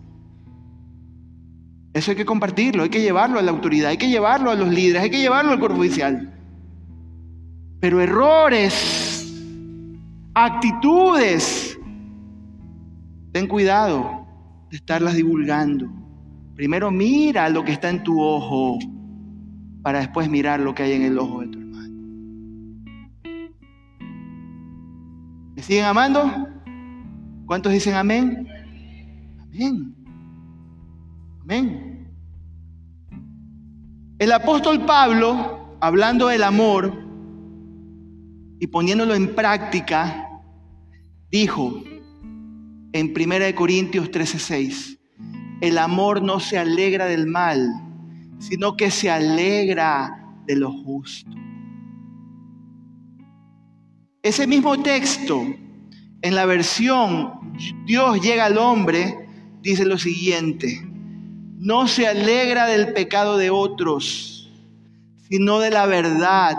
Eso 1.92 2.10
hay 2.10 2.16
que 2.16 2.24
compartirlo, 2.24 2.84
hay 2.84 2.88
que 2.88 3.02
llevarlo 3.02 3.38
a 3.38 3.42
la 3.42 3.50
autoridad, 3.50 3.90
hay 3.90 3.98
que 3.98 4.08
llevarlo 4.08 4.50
a 4.50 4.54
los 4.54 4.68
líderes, 4.68 5.02
hay 5.02 5.10
que 5.10 5.20
llevarlo 5.20 5.52
al 5.52 5.58
cuerpo 5.58 5.78
oficial. 5.78 6.32
Pero 7.80 8.00
errores, 8.00 9.12
actitudes, 10.34 11.78
ten 13.32 13.46
cuidado 13.46 14.26
de 14.70 14.76
estarlas 14.76 15.14
divulgando. 15.14 15.90
Primero 16.54 16.90
mira 16.90 17.48
lo 17.48 17.64
que 17.64 17.72
está 17.72 17.90
en 17.90 18.02
tu 18.02 18.20
ojo 18.20 18.78
para 19.82 20.00
después 20.00 20.28
mirar 20.28 20.60
lo 20.60 20.74
que 20.74 20.84
hay 20.84 20.92
en 20.92 21.02
el 21.02 21.18
ojo 21.18 21.40
de 21.40 21.48
tu 21.48 21.58
hermano. 21.58 21.94
¿Me 25.54 25.62
siguen 25.62 25.84
amando? 25.84 26.48
¿Cuántos 27.46 27.72
dicen 27.72 27.94
amén? 27.94 28.48
Amén. 29.40 29.94
Amén. 31.42 31.92
El 34.18 34.30
apóstol 34.30 34.84
Pablo, 34.86 35.76
hablando 35.80 36.28
del 36.28 36.44
amor 36.44 36.96
y 38.60 38.68
poniéndolo 38.68 39.14
en 39.16 39.34
práctica, 39.34 40.22
dijo 41.32 41.82
en 42.92 43.14
1 43.16 43.54
Corintios 43.56 44.10
13:6, 44.10 44.98
el 45.62 45.78
amor 45.78 46.22
no 46.22 46.38
se 46.38 46.58
alegra 46.58 47.06
del 47.06 47.26
mal, 47.26 47.68
sino 48.38 48.76
que 48.76 48.90
se 48.90 49.10
alegra 49.10 50.36
de 50.46 50.56
lo 50.56 50.70
justo. 50.70 51.30
Ese 54.22 54.46
mismo 54.46 54.80
texto, 54.82 55.42
en 56.20 56.34
la 56.34 56.44
versión 56.44 57.54
Dios 57.86 58.20
llega 58.20 58.44
al 58.44 58.58
hombre, 58.58 59.26
dice 59.62 59.86
lo 59.86 59.96
siguiente, 59.96 60.86
no 61.58 61.88
se 61.88 62.06
alegra 62.06 62.66
del 62.66 62.92
pecado 62.92 63.38
de 63.38 63.48
otros, 63.48 64.52
sino 65.30 65.60
de 65.60 65.70
la 65.70 65.86
verdad 65.86 66.56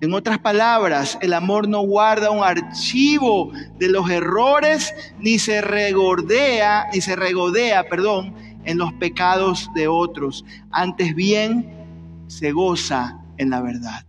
en 0.00 0.12
otras 0.12 0.38
palabras, 0.38 1.18
el 1.22 1.32
amor 1.32 1.68
no 1.68 1.80
guarda 1.80 2.30
un 2.30 2.44
archivo 2.44 3.50
de 3.78 3.88
los 3.88 4.10
errores 4.10 4.94
ni 5.18 5.38
se 5.38 5.62
regordea, 5.62 6.86
ni 6.92 7.00
se 7.00 7.16
regodea, 7.16 7.88
perdón, 7.88 8.34
en 8.64 8.76
los 8.76 8.92
pecados 8.94 9.70
de 9.74 9.88
otros. 9.88 10.44
Antes 10.70 11.14
bien, 11.14 11.72
se 12.26 12.52
goza 12.52 13.18
en 13.38 13.50
la 13.50 13.62
verdad. 13.62 14.04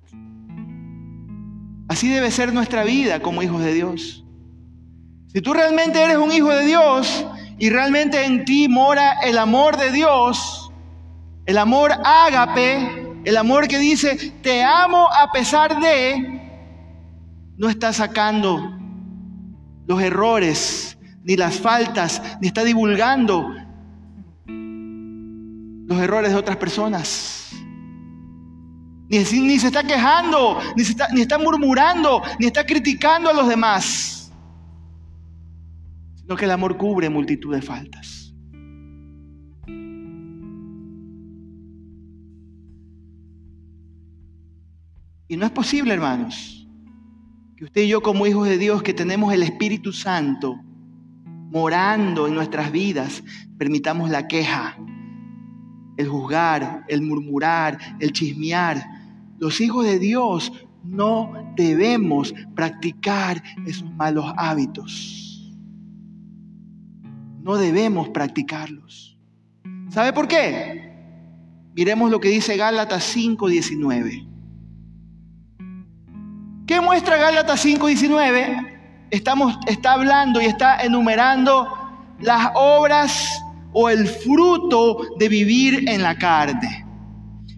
Así 1.88 2.10
debe 2.10 2.32
ser 2.32 2.54
nuestra 2.54 2.84
vida 2.84 3.22
como 3.22 3.42
hijos 3.42 3.62
de 3.62 3.74
Dios. 3.74 4.26
Si 5.28 5.42
tú 5.42 5.54
realmente 5.54 6.02
eres 6.02 6.18
un 6.18 6.34
hijo 6.34 6.50
de 6.50 6.66
Dios 6.66 7.26
y 7.60 7.70
realmente 7.70 8.26
en 8.26 8.44
ti 8.44 8.68
mora 8.68 9.20
el 9.24 9.38
amor 9.38 9.78
de 9.78 9.92
Dios, 9.92 10.70
el 11.46 11.58
amor 11.58 11.92
ágape, 12.04 13.07
el 13.28 13.36
amor 13.36 13.68
que 13.68 13.78
dice, 13.78 14.16
te 14.42 14.64
amo 14.64 15.06
a 15.12 15.30
pesar 15.34 15.82
de, 15.82 16.42
no 17.58 17.68
está 17.68 17.92
sacando 17.92 18.72
los 19.86 20.02
errores, 20.02 20.98
ni 21.24 21.36
las 21.36 21.60
faltas, 21.60 22.22
ni 22.40 22.48
está 22.48 22.64
divulgando 22.64 23.54
los 24.46 26.00
errores 26.00 26.32
de 26.32 26.38
otras 26.38 26.56
personas. 26.56 27.50
Ni, 29.10 29.18
ni 29.18 29.60
se 29.60 29.68
está 29.68 29.84
quejando, 29.84 30.62
ni, 30.78 30.84
está, 30.84 31.10
ni 31.10 31.20
está 31.20 31.38
murmurando, 31.38 32.22
ni 32.40 32.46
está 32.46 32.66
criticando 32.66 33.30
a 33.30 33.34
los 33.34 33.50
demás. 33.50 34.32
Sino 36.16 36.38
que 36.38 36.46
el 36.46 36.52
amor 36.52 36.78
cubre 36.78 37.10
multitud 37.10 37.54
de 37.54 37.62
faltas. 37.62 38.27
Y 45.28 45.36
no 45.36 45.46
es 45.46 45.52
posible, 45.52 45.94
hermanos, 45.94 46.68
que 47.58 47.66
usted 47.66 47.82
y 47.82 47.90
yo 47.90 48.02
como 48.02 48.26
hijos 48.26 48.48
de 48.48 48.58
Dios, 48.58 48.82
que 48.82 48.94
tenemos 48.94 49.34
el 49.34 49.44
Espíritu 49.44 49.92
Santo 49.92 50.56
morando 51.52 52.28
en 52.28 52.36
nuestras 52.36 52.72
vidas, 52.72 53.24
permitamos 53.58 54.10
la 54.10 54.28
queja, 54.28 54.78
el 55.98 56.08
juzgar, 56.08 56.86
el 56.88 57.02
murmurar, 57.02 57.78
el 58.00 58.14
chismear. 58.14 58.84
Los 59.40 59.60
hijos 59.60 59.86
de 59.86 60.00
Dios 60.00 60.54
no 60.84 61.34
debemos 61.58 62.34
practicar 62.56 63.44
esos 63.66 63.92
malos 63.96 64.32
hábitos. 64.38 65.54
No 67.42 67.58
debemos 67.58 68.10
practicarlos. 68.10 69.18
¿Sabe 69.90 70.14
por 70.14 70.28
qué? 70.28 70.94
Miremos 71.76 72.12
lo 72.12 72.20
que 72.20 72.30
dice 72.30 72.56
Gálatas 72.56 73.04
5:19. 73.16 74.37
¿Qué 76.68 76.82
muestra 76.82 77.16
Gálatas 77.16 77.66
5:19? 77.66 79.08
Estamos, 79.10 79.58
está 79.68 79.94
hablando 79.94 80.42
y 80.42 80.46
está 80.48 80.82
enumerando 80.82 81.66
las 82.20 82.52
obras 82.56 83.42
o 83.72 83.90
el 83.90 84.06
fruto 84.06 85.16
de 85.18 85.30
vivir 85.30 85.88
en 85.88 86.04
la 86.04 86.18
carne. 86.18 86.86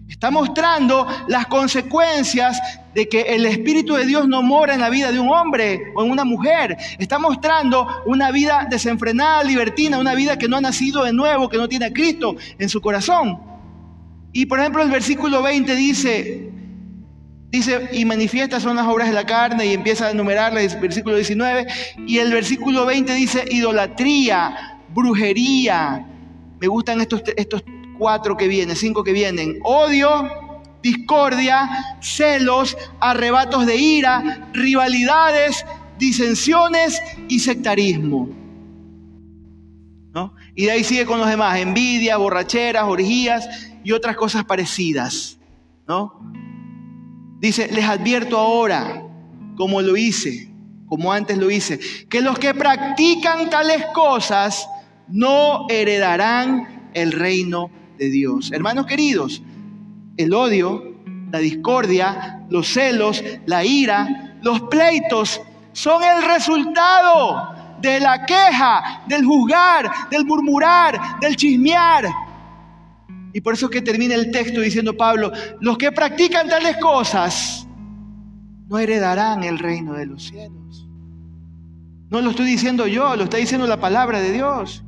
Está 0.08 0.30
mostrando 0.30 1.08
las 1.26 1.46
consecuencias 1.46 2.60
de 2.94 3.08
que 3.08 3.22
el 3.22 3.46
Espíritu 3.46 3.94
de 3.94 4.06
Dios 4.06 4.28
no 4.28 4.42
mora 4.42 4.74
en 4.74 4.80
la 4.80 4.90
vida 4.90 5.10
de 5.10 5.18
un 5.18 5.28
hombre 5.28 5.92
o 5.96 6.04
en 6.04 6.10
una 6.12 6.24
mujer. 6.24 6.76
Está 7.00 7.18
mostrando 7.18 7.88
una 8.06 8.30
vida 8.30 8.68
desenfrenada, 8.70 9.42
libertina, 9.42 9.98
una 9.98 10.14
vida 10.14 10.38
que 10.38 10.46
no 10.46 10.56
ha 10.56 10.60
nacido 10.60 11.02
de 11.02 11.12
nuevo, 11.12 11.48
que 11.48 11.56
no 11.56 11.68
tiene 11.68 11.86
a 11.86 11.92
Cristo 11.92 12.36
en 12.60 12.68
su 12.68 12.80
corazón. 12.80 13.40
Y 14.32 14.46
por 14.46 14.60
ejemplo 14.60 14.82
el 14.82 14.90
versículo 14.90 15.42
20 15.42 15.74
dice, 15.74 16.49
dice, 17.50 17.88
y 17.92 18.04
manifiestas 18.04 18.62
son 18.62 18.76
las 18.76 18.86
obras 18.86 19.08
de 19.08 19.14
la 19.14 19.26
carne 19.26 19.66
y 19.66 19.74
empieza 19.74 20.06
a 20.06 20.10
enumerarla 20.10 20.62
el 20.62 20.76
versículo 20.78 21.16
19. 21.16 21.66
Y 22.06 22.18
el 22.18 22.32
versículo 22.32 22.86
20 22.86 23.12
dice, 23.14 23.44
idolatría, 23.50 24.80
brujería. 24.88 26.06
Me 26.60 26.66
gustan 26.66 27.00
estos, 27.00 27.22
estos 27.36 27.62
cuatro 27.98 28.36
que 28.36 28.48
vienen, 28.48 28.76
cinco 28.76 29.02
que 29.02 29.12
vienen. 29.12 29.58
Odio, 29.62 30.28
discordia, 30.82 31.96
celos, 32.00 32.76
arrebatos 33.00 33.66
de 33.66 33.76
ira, 33.76 34.48
rivalidades, 34.52 35.64
disensiones 35.98 37.00
y 37.28 37.40
sectarismo. 37.40 38.28
¿No? 40.12 40.34
Y 40.56 40.64
de 40.64 40.72
ahí 40.72 40.84
sigue 40.84 41.06
con 41.06 41.20
los 41.20 41.28
demás, 41.28 41.58
envidia, 41.58 42.16
borracheras, 42.16 42.84
orgías 42.84 43.48
y 43.84 43.92
otras 43.92 44.16
cosas 44.16 44.44
parecidas. 44.44 45.38
¿No? 45.86 46.32
Dice, 47.40 47.68
les 47.72 47.86
advierto 47.86 48.36
ahora, 48.38 49.02
como 49.56 49.80
lo 49.80 49.96
hice, 49.96 50.52
como 50.86 51.10
antes 51.10 51.38
lo 51.38 51.50
hice, 51.50 51.80
que 52.10 52.20
los 52.20 52.38
que 52.38 52.52
practican 52.52 53.48
tales 53.48 53.86
cosas 53.94 54.68
no 55.08 55.66
heredarán 55.70 56.90
el 56.92 57.12
reino 57.12 57.70
de 57.96 58.10
Dios. 58.10 58.52
Hermanos 58.52 58.84
queridos, 58.84 59.42
el 60.18 60.34
odio, 60.34 60.96
la 61.32 61.38
discordia, 61.38 62.44
los 62.50 62.68
celos, 62.68 63.24
la 63.46 63.64
ira, 63.64 64.36
los 64.42 64.60
pleitos 64.62 65.40
son 65.72 66.02
el 66.04 66.22
resultado 66.22 67.54
de 67.80 68.00
la 68.00 68.26
queja, 68.26 69.02
del 69.06 69.24
juzgar, 69.24 69.90
del 70.10 70.26
murmurar, 70.26 71.18
del 71.20 71.36
chismear. 71.36 72.04
Y 73.32 73.40
por 73.40 73.54
eso 73.54 73.66
es 73.66 73.72
que 73.72 73.82
termina 73.82 74.14
el 74.14 74.30
texto 74.30 74.60
diciendo 74.60 74.96
Pablo, 74.96 75.32
los 75.60 75.78
que 75.78 75.92
practican 75.92 76.48
tales 76.48 76.76
cosas 76.78 77.66
no 78.68 78.78
heredarán 78.78 79.44
el 79.44 79.58
reino 79.58 79.94
de 79.94 80.06
los 80.06 80.24
cielos. 80.24 80.88
No 82.08 82.20
lo 82.20 82.30
estoy 82.30 82.46
diciendo 82.46 82.86
yo, 82.86 83.14
lo 83.16 83.24
está 83.24 83.36
diciendo 83.36 83.66
la 83.66 83.80
palabra 83.80 84.20
de 84.20 84.32
Dios. 84.32 84.84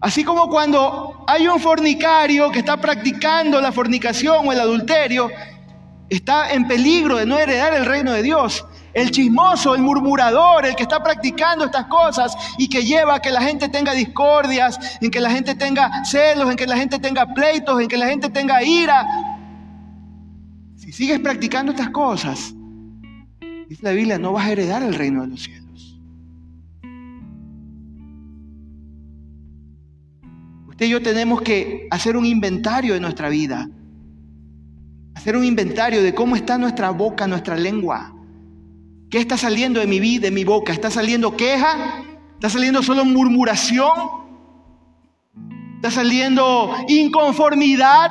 Así 0.00 0.24
como 0.24 0.48
cuando 0.48 1.24
hay 1.26 1.46
un 1.46 1.60
fornicario 1.60 2.50
que 2.50 2.60
está 2.60 2.78
practicando 2.78 3.60
la 3.60 3.70
fornicación 3.70 4.48
o 4.48 4.52
el 4.52 4.60
adulterio, 4.60 5.30
está 6.08 6.52
en 6.52 6.66
peligro 6.66 7.16
de 7.16 7.26
no 7.26 7.38
heredar 7.38 7.74
el 7.74 7.84
reino 7.84 8.12
de 8.12 8.22
Dios. 8.22 8.64
El 8.92 9.10
chismoso, 9.10 9.74
el 9.74 9.82
murmurador, 9.82 10.66
el 10.66 10.74
que 10.74 10.82
está 10.82 11.02
practicando 11.02 11.64
estas 11.64 11.86
cosas 11.86 12.34
y 12.58 12.68
que 12.68 12.84
lleva 12.84 13.16
a 13.16 13.20
que 13.20 13.30
la 13.30 13.42
gente 13.42 13.68
tenga 13.68 13.92
discordias, 13.92 14.98
en 15.00 15.10
que 15.10 15.20
la 15.20 15.30
gente 15.30 15.54
tenga 15.54 16.04
celos, 16.04 16.50
en 16.50 16.56
que 16.56 16.66
la 16.66 16.76
gente 16.76 16.98
tenga 16.98 17.32
pleitos, 17.34 17.80
en 17.80 17.88
que 17.88 17.96
la 17.96 18.08
gente 18.08 18.30
tenga 18.30 18.62
ira. 18.62 19.06
Si 20.76 20.92
sigues 20.92 21.20
practicando 21.20 21.72
estas 21.72 21.90
cosas, 21.90 22.52
dice 23.68 23.82
la 23.82 23.92
Biblia, 23.92 24.18
no 24.18 24.32
vas 24.32 24.46
a 24.46 24.52
heredar 24.52 24.82
el 24.82 24.94
reino 24.94 25.22
de 25.22 25.28
los 25.28 25.42
cielos. 25.42 25.60
y 30.86 30.88
yo 30.88 31.02
tenemos 31.02 31.42
que 31.42 31.86
hacer 31.90 32.16
un 32.16 32.24
inventario 32.24 32.94
de 32.94 33.00
nuestra 33.00 33.28
vida. 33.28 33.68
Hacer 35.14 35.36
un 35.36 35.44
inventario 35.44 36.02
de 36.02 36.14
cómo 36.14 36.36
está 36.36 36.56
nuestra 36.56 36.90
boca, 36.90 37.26
nuestra 37.26 37.54
lengua. 37.54 38.14
¿Qué 39.10 39.18
está 39.18 39.36
saliendo 39.36 39.80
de 39.80 39.88
mi 39.88 39.98
vida, 39.98 40.22
de 40.22 40.30
mi 40.30 40.44
boca? 40.44 40.72
¿Está 40.72 40.88
saliendo 40.88 41.36
queja? 41.36 42.04
¿Está 42.34 42.48
saliendo 42.48 42.80
solo 42.80 43.04
murmuración? 43.04 43.90
¿Está 45.76 45.90
saliendo 45.90 46.72
inconformidad? 46.86 48.08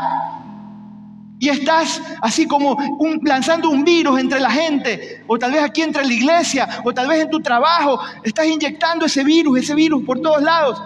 Y 1.39 1.47
estás 1.47 2.01
así 2.21 2.45
como 2.45 2.77
lanzando 3.23 3.69
un 3.69 3.85
virus 3.85 4.19
entre 4.19 4.41
la 4.41 4.51
gente, 4.51 5.23
o 5.27 5.39
tal 5.39 5.53
vez 5.53 5.63
aquí 5.63 5.83
entre 5.83 6.03
la 6.05 6.13
iglesia, 6.13 6.67
o 6.83 6.93
tal 6.93 7.07
vez 7.07 7.21
en 7.21 7.29
tu 7.29 7.39
trabajo, 7.39 7.97
estás 8.25 8.47
inyectando 8.47 9.05
ese 9.05 9.23
virus, 9.23 9.59
ese 9.59 9.75
virus 9.75 10.03
por 10.03 10.19
todos 10.19 10.41
lados. 10.41 10.81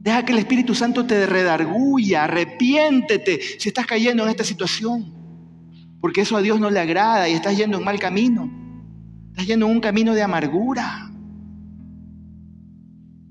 Deja 0.00 0.24
que 0.24 0.32
el 0.32 0.38
Espíritu 0.38 0.74
Santo 0.74 1.04
te 1.04 1.26
redarguya, 1.26 2.24
arrepiéntete 2.24 3.40
si 3.58 3.68
estás 3.68 3.84
cayendo 3.84 4.22
en 4.24 4.30
esta 4.30 4.44
situación. 4.44 5.23
Porque 6.04 6.20
eso 6.20 6.36
a 6.36 6.42
Dios 6.42 6.60
no 6.60 6.68
le 6.68 6.80
agrada 6.80 7.30
y 7.30 7.32
estás 7.32 7.56
yendo 7.56 7.78
en 7.78 7.84
mal 7.84 7.98
camino. 7.98 8.50
Estás 9.30 9.46
yendo 9.46 9.64
en 9.64 9.72
un 9.72 9.80
camino 9.80 10.12
de 10.12 10.22
amargura. 10.22 11.10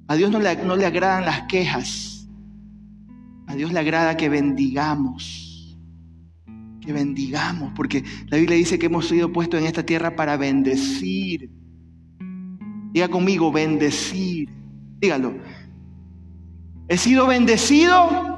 A 0.07 0.15
Dios 0.15 0.31
no 0.31 0.39
le, 0.39 0.55
no 0.55 0.75
le 0.75 0.88
agradan 0.88 1.23
las 1.23 1.43
quejas. 1.43 2.27
A 3.45 3.53
Dios 3.53 3.71
le 3.71 3.79
agrada 3.79 4.17
que 4.17 4.27
bendigamos. 4.27 5.77
Que 6.81 6.91
bendigamos. 6.91 7.73
Porque 7.75 8.03
la 8.25 8.38
Biblia 8.38 8.57
dice 8.57 8.79
que 8.79 8.88
hemos 8.88 9.07
sido 9.07 9.31
puestos 9.31 9.62
en 9.62 9.67
esta 9.67 9.86
tierra 9.86 10.15
para 10.15 10.36
bendecir. 10.36 11.51
Diga 12.91 13.07
conmigo, 13.07 13.51
bendecir. 13.51 14.49
Dígalo 14.99 15.36
He 16.88 16.97
sido 16.97 17.27
bendecido 17.27 18.33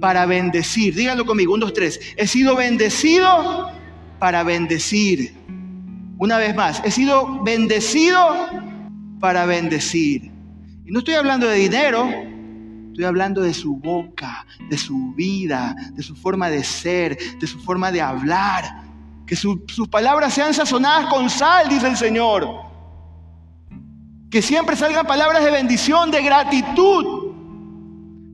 para 0.00 0.26
bendecir. 0.26 0.94
Díganlo 0.94 1.24
conmigo, 1.24 1.54
un, 1.54 1.60
dos, 1.60 1.72
tres. 1.72 2.00
He 2.16 2.26
sido 2.26 2.56
bendecido 2.56 3.70
para 4.18 4.42
bendecir. 4.42 5.34
Una 6.18 6.38
vez 6.38 6.54
más, 6.54 6.82
he 6.84 6.90
sido 6.90 7.42
bendecido 7.42 8.18
para 9.20 9.44
bendecir. 9.46 10.30
Y 10.84 10.90
no 10.90 11.00
estoy 11.00 11.14
hablando 11.14 11.46
de 11.46 11.58
dinero, 11.58 12.08
estoy 12.88 13.04
hablando 13.04 13.42
de 13.42 13.52
su 13.52 13.76
boca, 13.76 14.46
de 14.70 14.78
su 14.78 15.12
vida, 15.14 15.74
de 15.92 16.02
su 16.02 16.14
forma 16.16 16.48
de 16.48 16.64
ser, 16.64 17.18
de 17.38 17.46
su 17.46 17.58
forma 17.58 17.92
de 17.92 18.00
hablar. 18.00 18.84
Que 19.26 19.34
sus 19.36 19.88
palabras 19.90 20.32
sean 20.32 20.54
sazonadas 20.54 21.06
con 21.06 21.28
sal, 21.28 21.68
dice 21.68 21.88
el 21.88 21.96
Señor. 21.96 22.48
Que 24.30 24.40
siempre 24.40 24.76
salgan 24.76 25.06
palabras 25.06 25.44
de 25.44 25.50
bendición, 25.50 26.10
de 26.10 26.22
gratitud. 26.22 27.15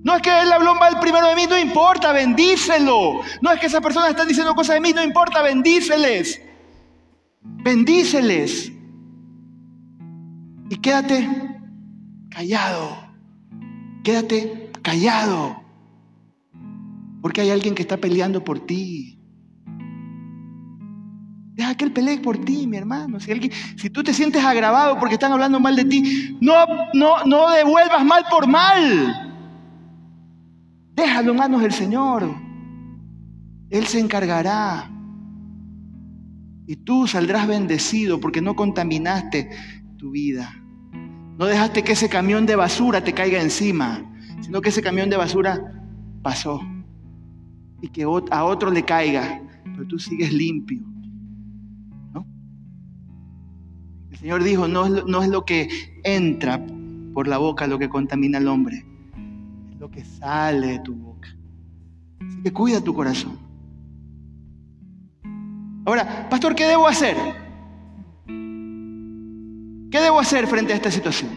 No 0.04 0.16
es 0.16 0.22
que 0.22 0.40
él 0.40 0.52
habló 0.52 0.74
mal 0.74 0.98
primero 0.98 1.28
de 1.28 1.36
mí, 1.36 1.46
no 1.48 1.58
importa, 1.58 2.12
bendícelo. 2.12 3.20
No 3.40 3.52
es 3.52 3.60
que 3.60 3.66
esa 3.66 3.80
persona 3.80 4.08
está 4.08 4.24
diciendo 4.24 4.54
cosas 4.54 4.74
de 4.74 4.80
mí, 4.80 4.92
no 4.92 5.02
importa, 5.02 5.42
bendíceles. 5.42 6.40
Bendíceles. 7.40 8.72
Y 10.70 10.76
quédate 10.76 11.28
callado. 12.30 12.96
Quédate 14.02 14.70
callado. 14.82 15.62
Porque 17.20 17.42
hay 17.42 17.50
alguien 17.50 17.74
que 17.74 17.82
está 17.82 17.96
peleando 17.96 18.42
por 18.42 18.58
ti. 18.66 19.20
Deja 21.54 21.76
que 21.76 21.84
él 21.84 21.92
pelee 21.92 22.18
por 22.18 22.38
ti, 22.38 22.66
mi 22.66 22.76
hermano. 22.76 23.20
Si, 23.20 23.50
si 23.76 23.90
tú 23.90 24.02
te 24.02 24.12
sientes 24.12 24.44
agravado 24.44 24.98
porque 24.98 25.14
están 25.14 25.30
hablando 25.30 25.60
mal 25.60 25.76
de 25.76 25.84
ti, 25.84 26.36
no, 26.40 26.66
no, 26.94 27.24
no 27.24 27.50
devuelvas 27.50 28.04
mal 28.04 28.24
por 28.28 28.48
mal. 28.48 29.31
Déjalo 30.94 31.32
en 31.32 31.36
manos 31.38 31.62
del 31.62 31.72
Señor. 31.72 32.28
Él 33.70 33.86
se 33.86 34.00
encargará. 34.00 34.90
Y 36.66 36.76
tú 36.76 37.06
saldrás 37.06 37.46
bendecido 37.46 38.20
porque 38.20 38.40
no 38.40 38.54
contaminaste 38.54 39.50
tu 39.96 40.10
vida. 40.10 40.54
No 41.38 41.46
dejaste 41.46 41.82
que 41.82 41.92
ese 41.92 42.08
camión 42.08 42.46
de 42.46 42.56
basura 42.56 43.02
te 43.02 43.12
caiga 43.12 43.40
encima, 43.40 44.02
sino 44.42 44.60
que 44.60 44.68
ese 44.68 44.82
camión 44.82 45.10
de 45.10 45.16
basura 45.16 45.60
pasó. 46.22 46.60
Y 47.80 47.88
que 47.88 48.04
a 48.04 48.44
otro 48.44 48.70
le 48.70 48.84
caiga, 48.84 49.42
pero 49.64 49.86
tú 49.88 49.98
sigues 49.98 50.32
limpio. 50.32 50.82
¿no? 52.12 52.26
El 54.10 54.18
Señor 54.18 54.44
dijo, 54.44 54.68
no 54.68 54.86
es, 54.86 55.04
no 55.06 55.22
es 55.22 55.28
lo 55.28 55.44
que 55.44 55.68
entra 56.04 56.64
por 57.12 57.28
la 57.28 57.38
boca 57.38 57.66
lo 57.66 57.78
que 57.78 57.88
contamina 57.88 58.38
al 58.38 58.48
hombre, 58.48 58.84
lo 59.82 59.90
que 59.90 60.04
sale 60.04 60.68
de 60.68 60.78
tu 60.78 60.94
boca. 60.94 61.28
Así 62.20 62.40
que 62.44 62.52
cuida 62.52 62.80
tu 62.80 62.94
corazón. 62.94 63.36
Ahora, 65.84 66.28
pastor, 66.30 66.54
¿qué 66.54 66.66
debo 66.66 66.86
hacer? 66.86 67.16
¿Qué 69.90 70.00
debo 70.00 70.20
hacer 70.20 70.46
frente 70.46 70.72
a 70.72 70.76
esta 70.76 70.88
situación? 70.88 71.30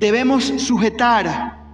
Debemos 0.00 0.46
sujetar 0.58 1.64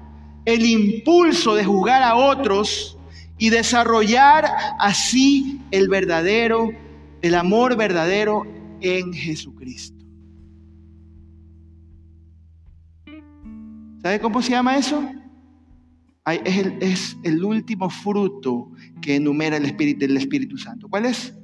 el 0.44 0.66
impulso 0.66 1.54
de 1.54 1.64
juzgar 1.64 2.02
a 2.02 2.16
otros 2.16 2.98
y 3.38 3.48
desarrollar 3.48 4.44
así 4.80 5.62
el 5.70 5.88
verdadero, 5.88 6.72
el 7.22 7.35
amor 7.35 7.78
verdadero 7.78 8.42
en 8.82 9.14
Jesucristo. 9.14 10.01
¿Sabe 14.02 14.20
cómo 14.20 14.42
se 14.42 14.50
llama 14.50 14.76
eso? 14.76 15.08
Es 16.26 17.16
el, 17.22 17.44
último 17.44 17.88
fruto 17.88 18.72
que 19.00 19.16
enumera 19.16 19.56
el 19.56 19.64
Espíritu, 19.64 20.04
el 20.04 20.16
Espíritu 20.16 20.58
Santo. 20.58 20.88
¿Cuál 20.88 21.06
es? 21.06 21.36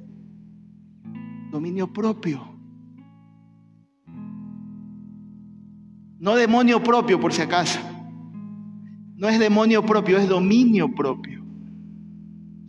Dominio 1.51 1.91
propio. 1.91 2.57
No 6.19 6.35
demonio 6.35 6.83
propio, 6.83 7.19
por 7.19 7.31
si 7.31 7.41
acaso. 7.41 7.79
No 9.15 9.29
es 9.29 9.39
demonio 9.39 9.85
propio, 9.85 10.17
es 10.17 10.27
dominio 10.27 10.93
propio. 10.93 11.45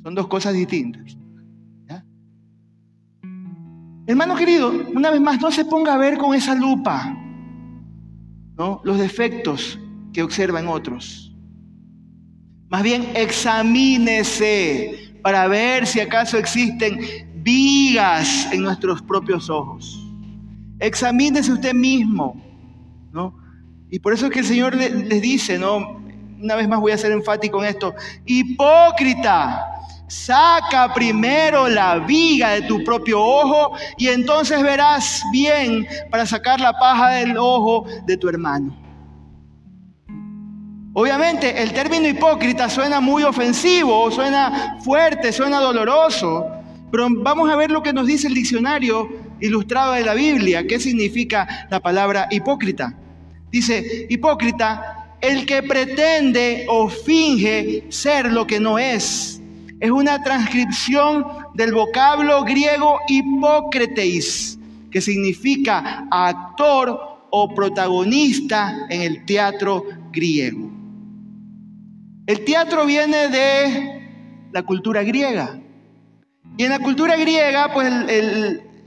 Son 0.03 0.14
dos 0.14 0.29
cosas 0.29 0.55
distintas. 0.55 1.16
Hermano 4.07 4.35
querido, 4.35 4.72
una 4.94 5.11
vez 5.11 5.20
más, 5.20 5.40
no 5.40 5.53
se 5.53 5.64
ponga 5.64 5.94
a 5.94 5.98
ver 5.98 6.18
con 6.18 6.35
esa 6.35 6.57
lupa 6.57 7.16
los 8.85 8.99
defectos 8.99 9.79
que 10.12 10.23
observan 10.23 10.68
otros. 10.68 11.35
Más 12.68 12.83
bien, 12.83 13.11
examínese 13.14 15.14
para 15.23 15.49
ver 15.49 15.87
si 15.87 16.01
acaso 16.01 16.38
existen 16.38 17.01
vigas 17.42 18.49
en 18.53 18.62
nuestros 18.62 19.03
propios 19.03 19.51
ojos. 19.51 19.99
Examínese 20.79 21.53
usted 21.53 21.75
mismo, 21.75 22.40
¿no? 23.12 23.37
Y 23.90 23.99
por 23.99 24.12
eso 24.12 24.27
es 24.27 24.33
que 24.33 24.40
el 24.40 24.46
Señor 24.46 24.77
les 24.77 25.20
dice, 25.20 25.59
¿no? 25.59 26.01
Una 26.40 26.57
vez 26.57 26.68
más 26.68 26.81
voy 26.81 26.92
a 26.92 26.99
ser 26.99 27.12
enfático 27.12 27.62
en 27.62 27.70
esto. 27.70 27.94
Hipócrita, 28.25 29.80
Saca 30.11 30.92
primero 30.92 31.68
la 31.68 32.01
viga 32.01 32.51
de 32.51 32.62
tu 32.62 32.83
propio 32.83 33.23
ojo 33.23 33.77
y 33.96 34.09
entonces 34.09 34.61
verás 34.61 35.23
bien 35.31 35.87
para 36.11 36.27
sacar 36.27 36.61
la 36.61 36.73
paja 36.73 37.11
del 37.11 37.38
ojo 37.38 37.87
de 38.07 38.16
tu 38.16 38.29
hermano. 38.29 38.77
Obviamente 40.94 41.62
el 41.62 41.73
término 41.73 42.09
hipócrita 42.09 42.68
suena 42.68 43.01
muy 43.01 43.23
ofensivo, 43.23 44.11
suena 44.11 44.79
fuerte, 44.81 45.33
suena 45.33 45.61
doloroso, 45.61 46.44
pero 46.90 47.07
vamos 47.09 47.49
a 47.49 47.55
ver 47.55 47.70
lo 47.70 47.81
que 47.81 47.92
nos 47.92 48.09
dice 48.09 48.27
el 48.27 48.35
diccionario 48.35 49.09
ilustrado 49.38 49.92
de 49.92 50.05
la 50.05 50.14
Biblia, 50.14 50.66
qué 50.66 50.81
significa 50.81 51.68
la 51.70 51.79
palabra 51.79 52.27
hipócrita. 52.33 52.94
Dice, 53.53 54.09
hipócrita, 54.11 55.16
el 55.20 55.46
que 55.46 55.62
pretende 55.62 56.66
o 56.68 56.88
finge 56.88 57.85
ser 57.90 58.33
lo 58.33 58.44
que 58.49 58.59
no 58.59 58.77
es 58.77 59.39
es 59.81 59.90
una 59.90 60.23
transcripción 60.23 61.25
del 61.55 61.73
vocablo 61.73 62.45
griego 62.45 63.01
hipócrates, 63.09 64.59
que 64.90 65.01
significa 65.01 66.07
actor 66.11 67.27
o 67.31 67.55
protagonista 67.55 68.87
en 68.90 69.01
el 69.01 69.25
teatro 69.25 69.85
griego. 70.12 70.71
El 72.27 72.45
teatro 72.45 72.85
viene 72.85 73.29
de 73.29 74.49
la 74.53 74.62
cultura 74.62 75.03
griega. 75.03 75.59
Y 76.59 76.64
en 76.64 76.71
la 76.71 76.81
cultura 76.81 77.16
griega, 77.16 77.73
pues 77.73 77.90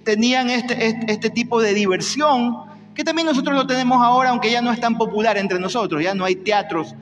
tenían 0.04 0.50
este, 0.52 0.88
este, 0.88 1.12
este, 1.12 1.30
tipo 1.32 1.60
de 1.60 1.74
diversión, 1.74 2.56
que 2.94 3.04
también 3.04 3.26
nosotros 3.26 3.56
lo 3.56 3.66
tenemos 3.66 4.00
ahora, 4.04 4.30
aunque 4.30 4.52
ya 4.52 4.62
no 4.62 4.72
es 4.72 4.80
tan 4.80 4.98
popular 4.98 5.38
entre 5.38 5.60
nosotros, 5.60 6.04
ya 6.04 6.14
no 6.14 6.26
hay 6.26 6.36
teatros 6.36 6.94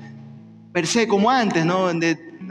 per 0.72 0.88
se 0.88 1.08
como 1.08 1.30
antes, 1.30 1.66
¿no? 1.66 1.90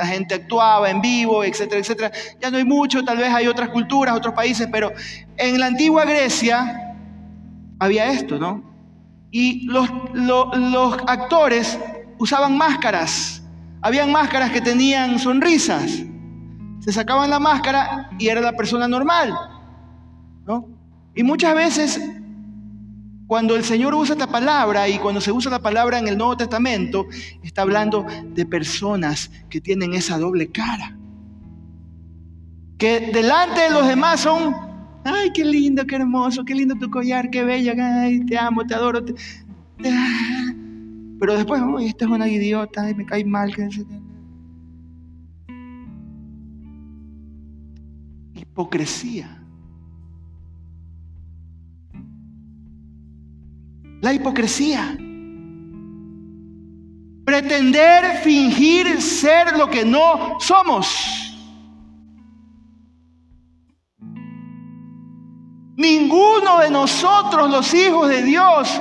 La 0.00 0.06
gente 0.06 0.34
actuaba 0.34 0.88
en 0.88 1.02
vivo, 1.02 1.44
etcétera, 1.44 1.78
etcétera. 1.78 2.10
Ya 2.40 2.50
no 2.50 2.56
hay 2.56 2.64
mucho, 2.64 3.04
tal 3.04 3.18
vez 3.18 3.28
hay 3.28 3.46
otras 3.46 3.68
culturas, 3.68 4.16
otros 4.16 4.34
países, 4.34 4.66
pero 4.72 4.90
en 5.36 5.60
la 5.60 5.66
antigua 5.66 6.06
Grecia 6.06 6.96
había 7.78 8.10
esto, 8.10 8.38
¿no? 8.38 8.64
Y 9.30 9.66
los, 9.66 9.90
actores 11.06 11.78
usaban 12.18 12.56
máscaras. 12.56 13.42
Habían 13.82 14.10
máscaras 14.10 14.50
que 14.52 14.62
tenían 14.62 15.18
sonrisas. 15.18 16.02
Se 16.80 16.92
sacaban 16.92 17.28
la 17.28 17.38
máscara 17.38 18.08
y 18.18 18.28
era 18.28 18.40
la 18.40 18.52
persona 18.52 18.88
normal, 18.88 19.34
¿no? 20.46 20.66
Y 21.14 21.22
muchas 21.22 21.54
veces 21.54 22.00
cuando 23.30 23.54
el 23.54 23.62
Señor 23.62 23.94
usa 23.94 24.14
esta 24.14 24.26
palabra 24.26 24.88
y 24.88 24.98
cuando 24.98 25.20
se 25.20 25.30
usa 25.30 25.52
la 25.52 25.62
palabra 25.62 26.00
en 26.00 26.08
el 26.08 26.18
Nuevo 26.18 26.36
Testamento, 26.36 27.06
está 27.44 27.62
hablando 27.62 28.04
de 28.24 28.44
personas 28.44 29.30
que 29.48 29.60
tienen 29.60 29.94
esa 29.94 30.18
doble 30.18 30.48
cara. 30.50 30.98
Que 32.76 33.12
delante 33.12 33.60
de 33.60 33.70
los 33.70 33.86
demás 33.86 34.18
son, 34.18 34.52
ay, 35.04 35.30
qué 35.32 35.44
lindo, 35.44 35.86
qué 35.86 35.94
hermoso, 35.94 36.44
qué 36.44 36.56
lindo 36.56 36.74
tu 36.74 36.90
collar, 36.90 37.30
qué 37.30 37.44
bella, 37.44 37.72
ay, 38.02 38.26
te 38.26 38.36
amo, 38.36 38.66
te 38.66 38.74
adoro. 38.74 39.04
Pero 41.20 41.34
después, 41.34 41.62
uy, 41.62 41.86
esta 41.86 42.06
es 42.06 42.10
una 42.10 42.26
idiota, 42.26 42.82
ay, 42.82 42.96
me 42.96 43.06
cae 43.06 43.24
mal. 43.24 43.54
Hipocresía. 48.34 49.39
La 54.00 54.12
hipocresía. 54.12 54.96
Pretender 57.24 58.20
fingir 58.22 59.00
ser 59.00 59.56
lo 59.56 59.68
que 59.68 59.84
no 59.84 60.38
somos. 60.40 61.30
Ninguno 65.76 66.58
de 66.60 66.70
nosotros, 66.70 67.50
los 67.50 67.72
hijos 67.72 68.08
de 68.08 68.22
Dios, 68.22 68.80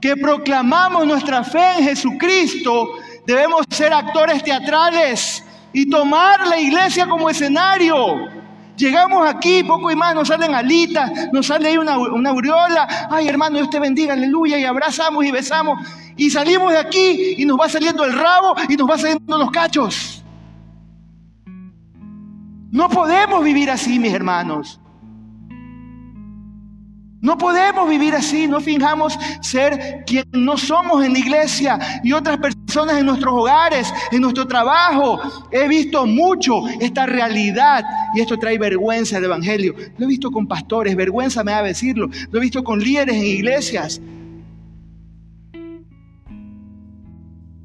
que 0.00 0.16
proclamamos 0.16 1.06
nuestra 1.06 1.42
fe 1.42 1.78
en 1.78 1.84
Jesucristo, 1.84 2.88
debemos 3.26 3.64
ser 3.70 3.92
actores 3.92 4.42
teatrales 4.42 5.42
y 5.72 5.88
tomar 5.88 6.46
la 6.46 6.58
iglesia 6.58 7.06
como 7.06 7.30
escenario. 7.30 8.35
Llegamos 8.76 9.26
aquí, 9.26 9.62
poco 9.64 9.90
y 9.90 9.96
más, 9.96 10.14
nos 10.14 10.28
salen 10.28 10.54
alitas, 10.54 11.10
nos 11.32 11.46
sale 11.46 11.68
ahí 11.68 11.78
una, 11.78 11.98
una 11.98 12.30
aureola. 12.30 13.08
Ay, 13.10 13.28
hermano, 13.28 13.56
Dios 13.56 13.70
te 13.70 13.80
bendiga, 13.80 14.12
aleluya. 14.12 14.58
Y 14.58 14.64
abrazamos 14.64 15.24
y 15.24 15.30
besamos. 15.30 15.86
Y 16.16 16.30
salimos 16.30 16.72
de 16.72 16.78
aquí 16.78 17.34
y 17.38 17.44
nos 17.44 17.58
va 17.58 17.68
saliendo 17.68 18.04
el 18.04 18.12
rabo 18.12 18.54
y 18.68 18.76
nos 18.76 18.88
va 18.88 18.98
saliendo 18.98 19.38
los 19.38 19.50
cachos. 19.50 20.22
No 22.70 22.88
podemos 22.88 23.42
vivir 23.42 23.70
así, 23.70 23.98
mis 23.98 24.12
hermanos. 24.12 24.80
No 27.22 27.38
podemos 27.38 27.88
vivir 27.88 28.14
así, 28.14 28.46
no 28.46 28.60
fijamos 28.60 29.18
ser 29.40 30.04
quien 30.06 30.26
no 30.32 30.56
somos 30.56 31.02
en 31.04 31.14
la 31.14 31.18
iglesia 31.18 32.00
y 32.04 32.12
otras 32.12 32.36
personas 32.38 32.65
en 32.76 33.06
nuestros 33.06 33.32
hogares, 33.32 33.92
en 34.12 34.20
nuestro 34.20 34.46
trabajo. 34.46 35.18
He 35.50 35.66
visto 35.66 36.06
mucho 36.06 36.66
esta 36.80 37.06
realidad 37.06 37.84
y 38.14 38.20
esto 38.20 38.38
trae 38.38 38.58
vergüenza 38.58 39.16
al 39.16 39.24
Evangelio. 39.24 39.74
Lo 39.96 40.04
he 40.04 40.08
visto 40.08 40.30
con 40.30 40.46
pastores, 40.46 40.94
vergüenza 40.94 41.42
me 41.42 41.52
da 41.52 41.62
decirlo. 41.62 42.08
Lo 42.30 42.38
he 42.38 42.42
visto 42.42 42.62
con 42.62 42.78
líderes 42.80 43.16
en 43.16 43.24
iglesias. 43.24 44.00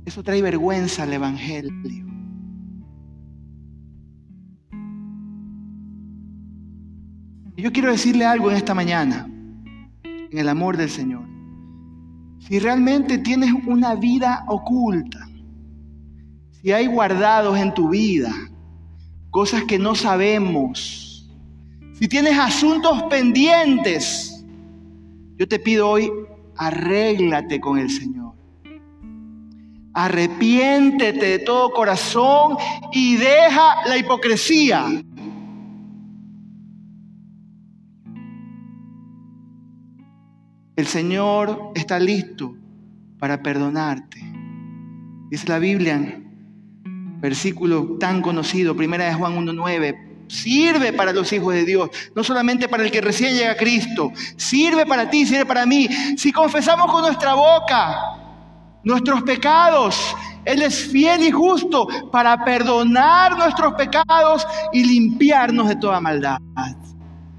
Eso 0.05 0.23
trae 0.23 0.41
vergüenza 0.41 1.03
al 1.03 1.13
Evangelio. 1.13 1.71
Y 7.57 7.61
yo 7.61 7.71
quiero 7.71 7.91
decirle 7.91 8.25
algo 8.25 8.49
en 8.49 8.57
esta 8.57 8.73
mañana 8.73 9.27
en 10.03 10.37
el 10.37 10.47
amor 10.47 10.77
del 10.77 10.89
Señor. 10.89 11.40
Si 12.47 12.59
realmente 12.59 13.19
tienes 13.19 13.51
una 13.67 13.95
vida 13.95 14.43
oculta, 14.47 15.29
si 16.51 16.71
hay 16.71 16.87
guardados 16.87 17.57
en 17.57 17.73
tu 17.73 17.89
vida 17.89 18.33
cosas 19.29 19.63
que 19.63 19.79
no 19.79 19.95
sabemos, 19.95 21.29
si 21.93 22.07
tienes 22.07 22.37
asuntos 22.37 23.03
pendientes, 23.03 24.43
yo 25.37 25.47
te 25.47 25.59
pido 25.59 25.87
hoy, 25.87 26.11
arréglate 26.57 27.61
con 27.61 27.77
el 27.77 27.89
Señor. 27.89 28.33
Arrepiéntete 29.93 31.25
de 31.25 31.39
todo 31.39 31.71
corazón 31.71 32.57
y 32.91 33.17
deja 33.17 33.87
la 33.87 33.97
hipocresía. 33.97 34.85
El 40.75 40.87
Señor 40.87 41.71
está 41.75 41.99
listo 41.99 42.55
para 43.19 43.43
perdonarte. 43.43 44.21
Dice 45.29 45.47
la 45.47 45.59
Biblia, 45.59 46.21
versículo 47.19 47.97
tan 47.99 48.21
conocido, 48.21 48.75
primera 48.75 49.05
de 49.05 49.13
Juan 49.13 49.35
1.9, 49.45 50.27
sirve 50.29 50.93
para 50.93 51.11
los 51.11 51.31
hijos 51.33 51.53
de 51.53 51.65
Dios, 51.65 51.89
no 52.15 52.23
solamente 52.23 52.69
para 52.69 52.83
el 52.83 52.91
que 52.91 53.01
recién 53.01 53.35
llega 53.35 53.51
a 53.51 53.57
Cristo, 53.57 54.11
sirve 54.37 54.85
para 54.85 55.09
ti, 55.09 55.25
sirve 55.25 55.45
para 55.45 55.65
mí. 55.65 55.89
Si 56.17 56.31
confesamos 56.31 56.89
con 56.89 57.01
nuestra 57.01 57.33
boca 57.33 58.21
nuestros 58.83 59.23
pecados, 59.23 60.15
Él 60.45 60.61
es 60.61 60.87
fiel 60.87 61.23
y 61.23 61.31
justo 61.31 61.87
para 62.11 62.45
perdonar 62.45 63.37
nuestros 63.37 63.73
pecados 63.73 64.47
y 64.71 64.85
limpiarnos 64.85 65.67
de 65.67 65.75
toda 65.75 65.99
maldad. 65.99 66.39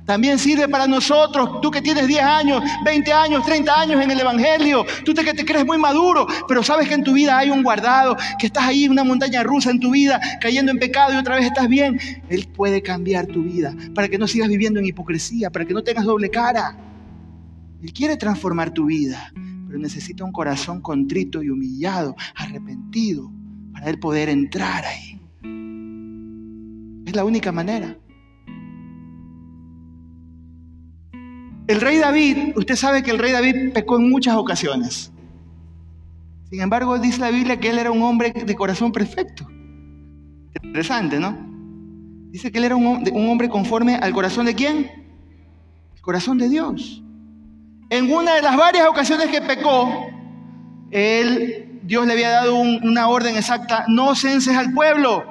También 0.04 0.38
sirve 0.38 0.68
para 0.68 0.86
nosotros, 0.86 1.60
tú 1.60 1.70
que 1.70 1.80
tienes 1.80 2.08
10 2.08 2.22
años, 2.22 2.62
20 2.84 3.12
años, 3.12 3.44
30 3.44 3.80
años 3.80 4.02
en 4.02 4.10
el 4.10 4.20
Evangelio, 4.20 4.84
tú 5.04 5.14
que 5.14 5.32
te 5.32 5.44
crees 5.44 5.64
muy 5.64 5.78
maduro, 5.78 6.26
pero 6.48 6.62
sabes 6.62 6.88
que 6.88 6.94
en 6.94 7.04
tu 7.04 7.12
vida 7.12 7.38
hay 7.38 7.50
un 7.50 7.62
guardado, 7.62 8.16
que 8.38 8.46
estás 8.46 8.64
ahí 8.64 8.84
en 8.84 8.92
una 8.92 9.04
montaña 9.04 9.42
rusa 9.42 9.70
en 9.70 9.78
tu 9.78 9.92
vida, 9.92 10.20
cayendo 10.40 10.72
en 10.72 10.78
pecado 10.78 11.14
y 11.14 11.16
otra 11.16 11.36
vez 11.36 11.46
estás 11.46 11.68
bien. 11.68 12.00
Él 12.28 12.48
puede 12.54 12.82
cambiar 12.82 13.26
tu 13.26 13.42
vida 13.42 13.74
para 13.94 14.08
que 14.08 14.18
no 14.18 14.26
sigas 14.26 14.48
viviendo 14.48 14.80
en 14.80 14.86
hipocresía, 14.86 15.50
para 15.50 15.64
que 15.64 15.74
no 15.74 15.82
tengas 15.82 16.04
doble 16.04 16.30
cara. 16.30 16.76
Él 17.82 17.92
quiere 17.92 18.16
transformar 18.16 18.70
tu 18.72 18.86
vida, 18.86 19.32
pero 19.66 19.78
necesita 19.78 20.24
un 20.24 20.32
corazón 20.32 20.80
contrito 20.80 21.42
y 21.42 21.50
humillado, 21.50 22.16
arrepentido, 22.34 23.30
para 23.72 23.88
Él 23.90 23.98
poder 23.98 24.28
entrar 24.28 24.84
ahí. 24.84 25.20
Es 27.06 27.16
la 27.16 27.24
única 27.24 27.52
manera. 27.52 27.96
El 31.72 31.80
rey 31.80 31.96
David, 31.96 32.52
usted 32.54 32.76
sabe 32.76 33.02
que 33.02 33.10
el 33.10 33.18
rey 33.18 33.32
David 33.32 33.72
pecó 33.72 33.96
en 33.96 34.10
muchas 34.10 34.36
ocasiones. 34.36 35.10
Sin 36.50 36.60
embargo, 36.60 36.98
dice 36.98 37.18
la 37.18 37.30
Biblia 37.30 37.58
que 37.58 37.70
él 37.70 37.78
era 37.78 37.90
un 37.90 38.02
hombre 38.02 38.30
de 38.30 38.54
corazón 38.54 38.92
perfecto. 38.92 39.46
Interesante, 40.62 41.18
¿no? 41.18 41.34
Dice 42.30 42.52
que 42.52 42.58
él 42.58 42.64
era 42.64 42.76
un, 42.76 43.26
hombre 43.26 43.48
conforme 43.48 43.94
al 43.94 44.12
corazón 44.12 44.44
de 44.44 44.54
quién? 44.54 44.90
El 45.94 46.02
corazón 46.02 46.36
de 46.36 46.50
Dios. 46.50 47.02
En 47.88 48.12
una 48.12 48.34
de 48.34 48.42
las 48.42 48.54
varias 48.58 48.86
ocasiones 48.86 49.28
que 49.28 49.40
pecó, 49.40 50.08
él, 50.90 51.80
Dios 51.84 52.06
le 52.06 52.12
había 52.12 52.32
dado 52.32 52.54
una 52.54 53.08
orden 53.08 53.34
exacta, 53.34 53.86
no 53.88 54.14
censes 54.14 54.58
al 54.58 54.74
pueblo. 54.74 55.24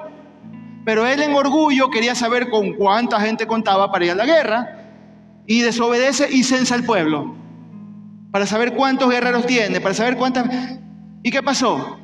Pero 0.84 1.06
él 1.06 1.22
en 1.22 1.36
orgullo 1.36 1.88
quería 1.88 2.16
saber 2.16 2.50
con 2.50 2.72
cuánta 2.72 3.20
gente 3.20 3.46
contaba 3.46 3.92
para 3.92 4.06
ir 4.06 4.10
a 4.10 4.16
la 4.16 4.26
guerra 4.26 4.81
y 5.46 5.60
desobedece 5.62 6.28
y 6.32 6.44
censa 6.44 6.74
al 6.74 6.84
pueblo 6.84 7.34
para 8.30 8.46
saber 8.46 8.74
cuántos 8.74 9.10
guerreros 9.10 9.46
tiene, 9.46 9.80
para 9.80 9.94
saber 9.94 10.16
cuántas... 10.16 10.48
¿Y 11.22 11.30
qué 11.30 11.42
pasó? 11.42 11.98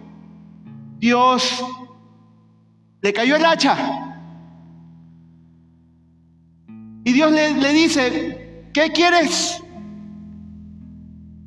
Dios 0.99 1.65
le 3.01 3.13
cayó 3.13 3.37
el 3.37 3.45
hacha. 3.45 3.77
Y 7.05 7.13
Dios 7.13 7.33
le, 7.33 7.55
le 7.55 7.73
dice, 7.73 8.69
¿qué 8.75 8.91
quieres? 8.93 9.63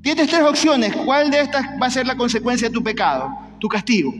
Tienes 0.01 0.27
tres 0.29 0.41
opciones. 0.41 0.95
¿Cuál 0.95 1.29
de 1.29 1.41
estas 1.41 1.63
va 1.81 1.85
a 1.85 1.91
ser 1.91 2.07
la 2.07 2.17
consecuencia 2.17 2.67
de 2.67 2.73
tu 2.73 2.83
pecado, 2.83 3.29
tu 3.59 3.67
castigo? 3.67 4.11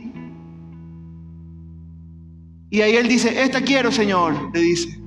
Y 2.70 2.80
ahí 2.80 2.96
él 2.96 3.08
dice, 3.08 3.42
esta 3.42 3.60
quiero, 3.60 3.90
Señor, 3.90 4.50
le 4.54 4.60
dice. 4.60 5.01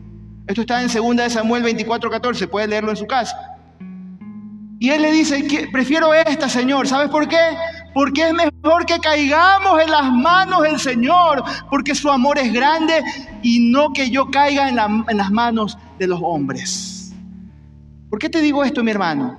Esto 0.47 0.61
está 0.61 0.81
en 0.81 0.87
2 0.87 1.31
Samuel 1.33 1.63
24, 1.63 2.09
14, 2.09 2.47
puede 2.47 2.67
leerlo 2.67 2.91
en 2.91 2.97
su 2.97 3.07
casa. 3.07 3.55
Y 4.79 4.89
él 4.89 5.01
le 5.01 5.11
dice, 5.11 5.43
prefiero 5.71 6.13
esta, 6.13 6.49
Señor. 6.49 6.87
¿Sabes 6.87 7.09
por 7.09 7.27
qué? 7.27 7.37
Porque 7.93 8.27
es 8.27 8.33
mejor 8.33 8.85
que 8.85 8.99
caigamos 8.99 9.81
en 9.81 9.89
las 9.89 10.11
manos 10.11 10.61
del 10.61 10.79
Señor, 10.79 11.43
porque 11.69 11.95
su 11.95 12.11
amor 12.11 12.37
es 12.37 12.53
grande 12.53 13.01
y 13.41 13.71
no 13.71 13.93
que 13.93 14.09
yo 14.09 14.29
caiga 14.29 14.69
en, 14.69 14.77
en 15.07 15.17
las 15.17 15.31
manos 15.31 15.77
de 15.97 16.07
los 16.07 16.19
hombres. 16.21 17.13
¿Por 18.09 18.19
qué 18.19 18.29
te 18.29 18.41
digo 18.41 18.63
esto, 18.63 18.83
mi 18.83 18.91
hermano? 18.91 19.37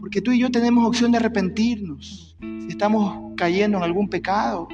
Porque 0.00 0.20
tú 0.20 0.32
y 0.32 0.40
yo 0.40 0.50
tenemos 0.50 0.86
opción 0.86 1.12
de 1.12 1.18
arrepentirnos 1.18 2.36
si 2.40 2.68
estamos 2.68 3.32
cayendo 3.36 3.78
en 3.78 3.84
algún 3.84 4.08
pecado. 4.08 4.68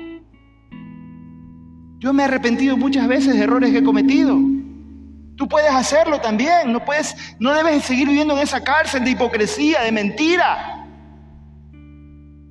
Yo 1.99 2.13
me 2.13 2.23
he 2.23 2.27
arrepentido 2.27 2.77
muchas 2.77 3.07
veces 3.07 3.35
de 3.35 3.43
errores 3.45 3.71
que 3.71 3.79
he 3.79 3.85
cometido. 3.85 4.39
Tú 5.41 5.49
puedes 5.49 5.71
hacerlo 5.71 6.21
también, 6.21 6.71
no 6.71 6.85
puedes, 6.85 7.17
no 7.39 7.55
debes 7.55 7.83
seguir 7.87 8.07
viviendo 8.07 8.37
en 8.37 8.41
esa 8.41 8.63
cárcel 8.63 9.03
de 9.07 9.13
hipocresía, 9.13 9.81
de 9.81 9.91
mentira. 9.91 10.87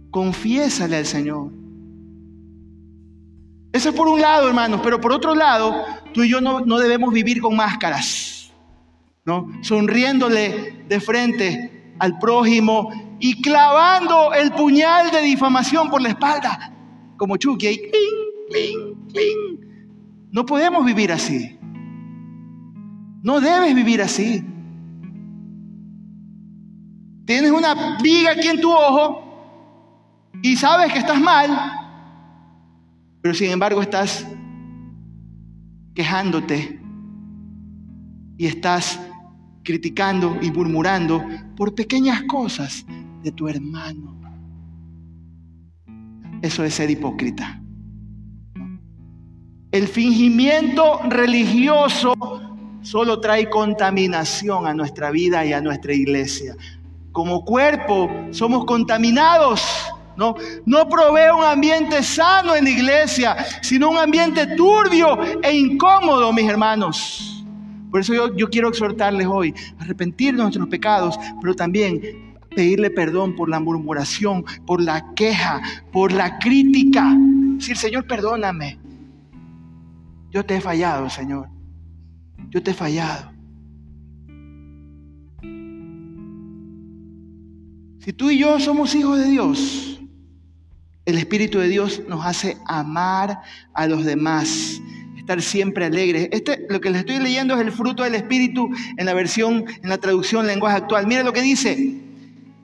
Confiésale 0.10 0.96
al 0.96 1.06
Señor. 1.06 1.52
Eso 3.72 3.90
es 3.90 3.96
por 3.96 4.08
un 4.08 4.20
lado, 4.20 4.48
hermanos, 4.48 4.82
pero 4.84 5.00
por 5.00 5.12
otro 5.12 5.36
lado, 5.36 5.86
tú 6.16 6.24
y 6.24 6.30
yo 6.30 6.42
no, 6.42 6.62
no 6.62 6.80
debemos 6.80 7.14
vivir 7.14 7.42
con 7.42 7.56
máscaras, 7.56 8.52
¿no? 9.24 9.48
Sonriéndole 9.62 10.84
de 10.88 11.00
frente 11.00 11.94
al 12.00 12.18
prójimo 12.18 12.90
y 13.20 13.40
clavando 13.40 14.34
el 14.34 14.52
puñal 14.54 15.12
de 15.12 15.22
difamación 15.22 15.92
por 15.92 16.02
la 16.02 16.10
espalda, 16.10 16.74
como 17.18 17.38
Chucky, 17.38 17.68
ahí, 17.68 17.78
No 20.32 20.44
podemos 20.44 20.84
vivir 20.84 21.12
así. 21.12 21.59
No 23.22 23.42
debes 23.42 23.76
vivir 23.76 24.02
así. 24.02 24.44
Tienes 27.26 27.52
una 27.52 27.98
viga 28.02 28.32
aquí 28.32 28.48
en 28.48 28.62
tu 28.62 28.72
ojo 28.72 29.24
y 30.42 30.56
sabes 30.56 30.92
que 30.92 31.00
estás 31.00 31.20
mal, 31.20 31.50
pero 33.22 33.36
sin 33.36 33.52
embargo 33.52 33.82
estás 33.82 34.26
quejándote 35.94 36.80
y 38.38 38.48
estás 38.48 39.00
criticando 39.64 40.38
y 40.42 40.50
murmurando 40.50 41.24
por 41.56 41.76
pequeñas 41.76 42.24
cosas 42.24 42.86
de 43.22 43.32
tu 43.32 43.48
hermano. 43.48 44.18
Eso 46.42 46.64
es 46.64 46.74
ser 46.74 46.90
hipócrita. 46.90 47.62
El 49.72 49.88
fingimiento 49.88 51.00
religioso 51.10 52.14
solo 52.82 53.20
trae 53.20 53.50
contaminación 53.50 54.68
a 54.68 54.74
nuestra 54.74 55.12
vida 55.12 55.46
y 55.46 55.54
a 55.54 55.62
nuestra 55.62 55.94
iglesia. 55.94 56.56
Como 57.12 57.44
cuerpo 57.44 58.10
somos 58.32 58.66
contaminados. 58.66 59.64
No, 60.16 60.36
no 60.66 60.90
provee 60.90 61.32
un 61.36 61.46
ambiente 61.46 62.04
sano 62.04 62.54
en 62.56 62.66
la 62.66 62.70
iglesia, 62.70 63.38
sino 63.62 63.90
un 63.90 63.98
ambiente 63.98 64.48
turbio 64.58 65.18
e 65.42 65.54
incómodo, 65.54 66.34
mis 66.34 66.50
hermanos. 66.50 67.46
Por 67.90 68.02
eso 68.02 68.14
yo, 68.14 68.36
yo 68.36 68.50
quiero 68.50 68.68
exhortarles 68.68 69.26
hoy 69.28 69.54
arrepentir 69.80 70.36
de 70.36 70.42
nuestros 70.42 70.68
pecados, 70.68 71.18
pero 71.42 71.56
también 71.56 72.36
pedirle 72.56 72.90
perdón 72.90 73.36
por 73.36 73.50
la 73.50 73.60
murmuración, 73.60 74.44
por 74.66 74.82
la 74.82 75.14
queja, 75.16 75.62
por 75.92 76.12
la 76.12 76.38
crítica. 76.40 77.16
Decir, 77.56 77.78
Señor, 77.78 78.06
perdóname. 78.06 78.78
Yo 80.32 80.46
te 80.46 80.58
he 80.58 80.62
fallado, 80.62 81.10
Señor. 81.10 81.48
Yo 82.50 82.64
te 82.64 82.72
he 82.72 82.74
fallado. 82.74 83.32
Si 88.00 88.14
tú 88.14 88.30
y 88.32 88.40
yo 88.40 88.60
somos 88.60 88.96
hijos 88.96 89.20
de 89.20 89.26
Dios, 89.26 90.00
el 91.06 91.18
Espíritu 91.18 91.60
de 91.60 91.68
Dios 91.68 92.02
nos 92.08 92.26
hace 92.26 92.58
amar 92.66 93.42
a 93.74 93.88
los 93.88 94.06
demás, 94.06 94.82
estar 95.18 95.42
siempre 95.42 95.86
alegres. 95.86 96.30
Este, 96.32 96.66
lo 96.70 96.82
que 96.82 96.90
les 96.90 97.00
estoy 97.00 97.20
leyendo 97.20 97.56
es 97.56 97.62
el 97.62 97.72
fruto 97.72 98.04
del 98.04 98.16
Espíritu 98.16 98.70
en 98.98 99.06
la 99.06 99.14
versión, 99.14 99.66
en 99.84 99.90
la 99.90 99.98
traducción 99.98 100.48
lenguaje 100.48 100.78
actual. 100.78 101.08
Mire 101.08 101.24
lo 101.24 101.34
que 101.34 101.42
dice. 101.42 102.02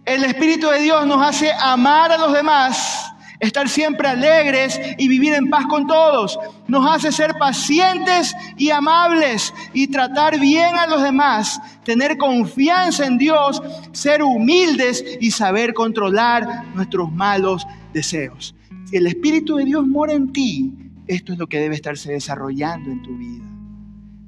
El 0.06 0.24
Espíritu 0.24 0.70
de 0.70 0.82
Dios 0.82 1.06
nos 1.06 1.22
hace 1.22 1.52
amar 1.60 2.12
a 2.12 2.18
los 2.18 2.34
demás 2.34 3.15
estar 3.40 3.70
siempre 3.70 4.08
alegres 4.08 4.80
y 4.98 5.08
vivir 5.08 5.34
en 5.34 5.50
paz 5.50 5.66
con 5.68 5.88
todos. 5.88 6.38
Nos 6.68 6.90
hace 6.90 7.12
ser 7.12 7.36
pacientes 7.38 8.34
y 8.58 8.70
amables 8.70 9.54
y 9.74 9.88
tratar 9.88 10.40
bien 10.40 10.76
a 10.76 10.88
los 10.88 11.04
demás, 11.04 11.62
tener 11.84 12.18
confianza 12.18 13.06
en 13.06 13.18
Dios, 13.18 13.62
ser 13.92 14.24
humildes 14.24 15.04
y 15.20 15.32
saber 15.32 15.74
controlar 15.74 16.66
nuestros 16.76 17.12
malos 17.12 17.66
deseos. 17.94 18.56
Si 18.86 18.98
el 18.98 19.08
Espíritu 19.08 19.56
de 19.56 19.66
Dios 19.66 19.86
mora 19.86 20.14
en 20.14 20.32
ti, 20.32 20.74
esto 21.08 21.34
es 21.34 21.40
lo 21.40 21.48
que 21.48 21.60
debe 21.60 21.76
estarse 21.76 22.12
desarrollando 22.12 22.92
en 22.92 23.02
tu 23.02 23.16
vida. 23.18 23.46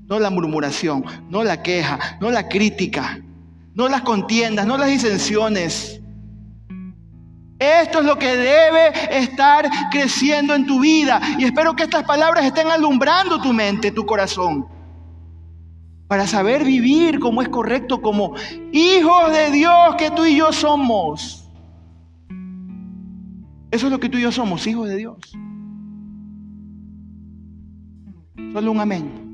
No 0.07 0.19
la 0.19 0.29
murmuración, 0.29 1.03
no 1.29 1.43
la 1.43 1.61
queja, 1.61 2.17
no 2.21 2.31
la 2.31 2.47
crítica, 2.47 3.19
no 3.73 3.89
las 3.89 4.01
contiendas, 4.01 4.65
no 4.65 4.77
las 4.77 4.87
disensiones 4.87 6.01
esto 7.59 7.99
es 7.99 8.05
lo 8.05 8.17
que 8.17 8.35
debe 8.35 9.17
estar 9.17 9.67
creciendo 9.91 10.53
en 10.53 10.65
tu 10.65 10.79
vida. 10.79 11.19
Y 11.39 11.45
espero 11.45 11.75
que 11.75 11.83
estas 11.83 12.03
palabras 12.03 12.45
estén 12.45 12.67
alumbrando 12.67 13.41
tu 13.41 13.51
mente, 13.51 13.91
tu 13.91 14.05
corazón. 14.05 14.67
Para 16.07 16.27
saber 16.27 16.63
vivir 16.63 17.19
como 17.19 17.41
es 17.41 17.49
correcto, 17.49 18.01
como 18.01 18.35
hijos 18.71 19.31
de 19.31 19.51
Dios 19.51 19.95
que 19.97 20.11
tú 20.11 20.25
y 20.25 20.37
yo 20.37 20.53
somos. 20.53 21.49
Eso 23.71 23.87
es 23.87 23.91
lo 23.91 23.99
que 23.99 24.09
tú 24.09 24.17
y 24.17 24.21
yo 24.21 24.31
somos, 24.31 24.65
hijos 24.67 24.87
de 24.87 24.95
Dios. 24.95 25.17
Solo 28.53 28.71
un 28.71 28.79
amén. 28.79 29.27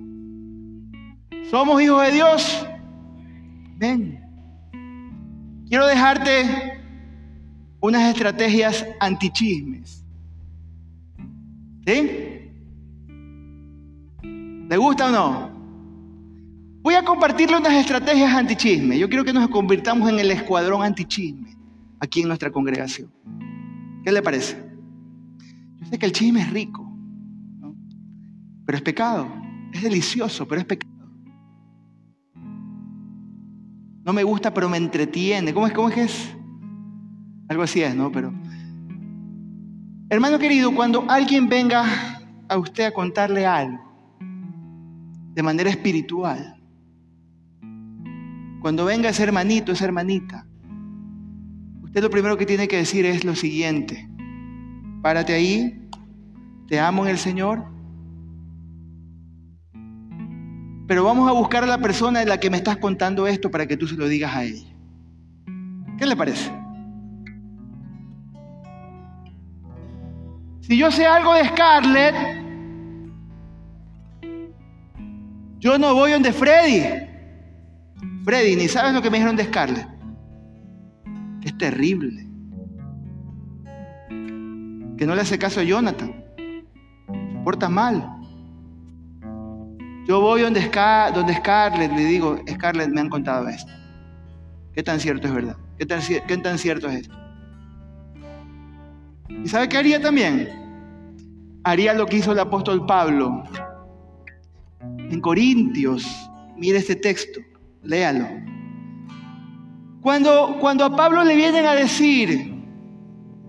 ¿Somos 1.51 1.81
hijos 1.81 2.01
de 2.03 2.11
Dios? 2.11 2.67
Ven. 3.75 4.19
Quiero 5.67 5.85
dejarte 5.85 6.82
unas 7.83 8.13
estrategias 8.13 8.85
antichismes. 9.01 10.05
¿Sí? 11.85 12.09
¿Le 14.69 14.77
gusta 14.77 15.09
o 15.09 15.11
no? 15.11 15.51
Voy 16.81 16.93
a 16.95 17.03
compartirle 17.03 17.57
unas 17.57 17.73
estrategias 17.73 18.33
antichisme. 18.33 18.97
Yo 18.97 19.09
quiero 19.09 19.25
que 19.25 19.33
nos 19.33 19.49
convirtamos 19.49 20.09
en 20.09 20.17
el 20.17 20.31
escuadrón 20.31 20.81
antichisme 20.81 21.57
aquí 21.99 22.21
en 22.21 22.29
nuestra 22.29 22.49
congregación. 22.51 23.11
¿Qué 24.05 24.13
le 24.13 24.21
parece? 24.21 24.55
Yo 25.81 25.85
sé 25.87 25.99
que 25.99 26.05
el 26.05 26.13
chisme 26.13 26.39
es 26.39 26.51
rico, 26.51 26.89
pero 28.65 28.77
es 28.77 28.81
pecado. 28.81 29.27
Es 29.73 29.81
delicioso, 29.81 30.47
pero 30.47 30.61
es 30.61 30.67
pecado. 30.67 30.93
No 34.05 34.13
me 34.13 34.23
gusta, 34.23 34.53
pero 34.53 34.69
me 34.69 34.77
entretiene. 34.77 35.53
¿Cómo 35.53 35.67
es, 35.67 35.73
cómo 35.73 35.89
es 35.89 35.95
que 35.95 36.03
es? 36.03 36.37
Algo 37.49 37.63
así 37.63 37.81
es, 37.81 37.95
¿no? 37.95 38.11
Pero. 38.11 38.33
Hermano 40.09 40.37
querido, 40.37 40.73
cuando 40.75 41.05
alguien 41.09 41.49
venga 41.49 41.85
a 42.47 42.57
usted 42.57 42.85
a 42.85 42.91
contarle 42.91 43.45
algo 43.45 43.81
de 45.33 45.41
manera 45.41 45.69
espiritual, 45.69 46.61
cuando 48.61 48.85
venga 48.85 49.09
ese 49.09 49.23
hermanito, 49.23 49.71
esa 49.71 49.85
hermanita, 49.85 50.45
usted 51.81 52.01
lo 52.01 52.09
primero 52.09 52.37
que 52.37 52.45
tiene 52.45 52.67
que 52.67 52.77
decir 52.77 53.05
es 53.05 53.23
lo 53.23 53.35
siguiente. 53.35 54.07
Párate 55.01 55.33
ahí, 55.33 55.89
te 56.67 56.79
amo 56.79 57.03
en 57.03 57.11
el 57.11 57.17
Señor, 57.17 57.65
pero 60.87 61.03
vamos 61.03 61.27
a 61.27 61.33
buscar 61.33 61.63
a 61.63 61.67
la 61.67 61.79
persona 61.79 62.19
de 62.19 62.25
la 62.25 62.39
que 62.39 62.49
me 62.49 62.57
estás 62.57 62.77
contando 62.77 63.25
esto 63.25 63.49
para 63.49 63.65
que 63.65 63.77
tú 63.77 63.87
se 63.87 63.95
lo 63.95 64.07
digas 64.07 64.35
a 64.35 64.43
ella. 64.43 64.67
¿Qué 65.97 66.05
le 66.05 66.15
parece? 66.15 66.62
Si 70.63 70.77
yo 70.77 70.89
sé 70.89 71.05
algo 71.05 71.33
de 71.33 71.45
Scarlett, 71.49 72.15
yo 75.59 75.77
no 75.77 75.93
voy 75.93 76.13
donde 76.13 76.31
Freddy. 76.31 77.05
Freddy, 78.23 78.55
ni 78.55 78.69
sabes 78.69 78.93
lo 78.93 79.01
que 79.01 79.09
me 79.09 79.17
dijeron 79.17 79.35
de 79.35 79.43
Scarlett. 79.43 79.87
es 81.43 81.57
terrible. 81.57 82.29
Que 84.97 85.05
no 85.05 85.15
le 85.15 85.21
hace 85.21 85.37
caso 85.37 85.59
a 85.59 85.63
Jonathan. 85.63 86.15
Se 86.37 87.39
porta 87.43 87.67
mal. 87.67 88.09
Yo 90.07 90.21
voy 90.21 90.43
donde, 90.43 90.61
Scarlett, 90.61 91.91
le 91.91 92.05
digo, 92.05 92.37
Scarlett, 92.49 92.89
me 92.89 93.01
han 93.01 93.09
contado 93.09 93.49
esto. 93.49 93.71
¿Qué 94.73 94.81
tan 94.81 95.01
cierto 95.01 95.27
es 95.27 95.33
verdad? 95.33 95.57
¿Qué 95.77 95.85
tan, 95.85 95.99
qué 96.01 96.37
tan 96.37 96.57
cierto 96.57 96.87
es 96.87 97.01
esto? 97.01 97.22
¿Y 99.29 99.47
sabe 99.47 99.69
qué 99.69 99.77
haría 99.77 100.01
también? 100.01 100.49
Haría 101.63 101.93
lo 101.93 102.05
que 102.05 102.17
hizo 102.17 102.31
el 102.31 102.39
apóstol 102.39 102.85
Pablo 102.85 103.43
en 104.81 105.21
Corintios. 105.21 106.05
Mire 106.57 106.77
este 106.77 106.95
texto, 106.95 107.39
léalo. 107.83 108.27
Cuando, 110.01 110.57
cuando 110.59 110.85
a 110.85 110.95
Pablo 110.95 111.23
le 111.23 111.35
vienen 111.35 111.65
a 111.65 111.73
decir 111.73 112.53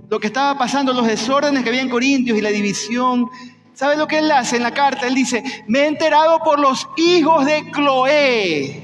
lo 0.09 0.21
que 0.21 0.29
estaba 0.29 0.57
pasando, 0.57 0.93
los 0.93 1.07
desórdenes 1.07 1.63
que 1.65 1.71
había 1.71 1.83
en 1.83 1.91
Corintios 1.91 2.39
y 2.39 2.41
la 2.41 2.51
división 2.51 3.29
¿Sabe 3.75 3.97
lo 3.97 4.07
que 4.07 4.19
él 4.19 4.31
hace 4.31 4.57
en 4.57 4.63
la 4.63 4.73
carta? 4.73 5.09
Él 5.09 5.17
dice, 5.17 5.43
me 5.67 5.81
he 5.81 5.87
enterado 5.89 6.39
por 6.45 6.61
los 6.61 6.89
hijos 6.97 7.45
de 7.45 7.71
Cloé. 7.73 8.81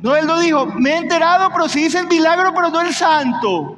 No, 0.00 0.16
él 0.16 0.26
lo 0.26 0.40
dijo, 0.40 0.66
me 0.66 0.90
he 0.90 0.96
enterado, 0.96 1.50
pero 1.52 1.68
si 1.68 1.82
dice 1.82 1.98
el 1.98 2.06
milagro, 2.06 2.54
pero 2.54 2.70
no 2.70 2.80
el 2.80 2.94
santo. 2.94 3.76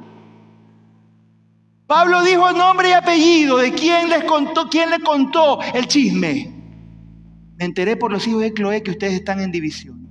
Pablo 1.91 2.23
dijo 2.23 2.53
nombre 2.53 2.87
y 2.87 2.93
apellido 2.93 3.57
de 3.57 3.73
quién 3.73 4.07
les 4.07 4.23
contó, 4.23 4.69
quién 4.69 4.89
le 4.89 5.01
contó 5.01 5.59
el 5.73 5.87
chisme. 5.87 6.49
Me 7.57 7.65
enteré 7.65 7.97
por 7.97 8.13
los 8.13 8.25
hijos 8.25 8.39
de 8.39 8.53
Cloé 8.53 8.81
que 8.81 8.91
ustedes 8.91 9.15
están 9.15 9.41
en 9.41 9.51
división. 9.51 10.07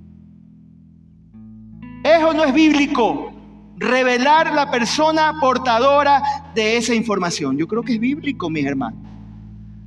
Eso 2.04 2.34
no 2.34 2.44
es 2.44 2.52
bíblico. 2.52 3.32
Revelar 3.78 4.52
la 4.52 4.70
persona 4.70 5.38
portadora 5.40 6.22
de 6.54 6.76
esa 6.76 6.94
información. 6.94 7.56
Yo 7.56 7.66
creo 7.66 7.82
que 7.82 7.94
es 7.94 7.98
bíblico, 7.98 8.50
mis 8.50 8.66
hermanos. 8.66 9.00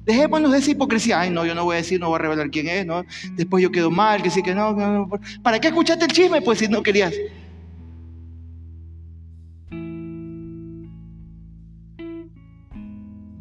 Dejémonos 0.04 0.52
de 0.52 0.58
esa 0.58 0.72
hipocresía. 0.72 1.20
Ay, 1.20 1.30
no, 1.30 1.46
yo 1.46 1.54
no 1.54 1.64
voy 1.64 1.76
a 1.76 1.78
decir, 1.78 2.00
no 2.00 2.10
voy 2.10 2.16
a 2.16 2.24
revelar 2.24 2.50
quién 2.50 2.70
es, 2.70 2.88
¿no? 2.88 3.06
Después 3.34 3.62
yo 3.62 3.72
quedo 3.72 3.92
mal, 3.92 4.24
que 4.24 4.32
sí, 4.32 4.42
que 4.42 4.56
no, 4.56 4.74
no, 4.74 5.12
¿Para 5.44 5.60
qué 5.60 5.68
escuchaste 5.68 6.06
el 6.06 6.12
chisme? 6.12 6.42
Pues 6.42 6.58
si 6.58 6.68
no 6.68 6.82
querías. 6.82 7.14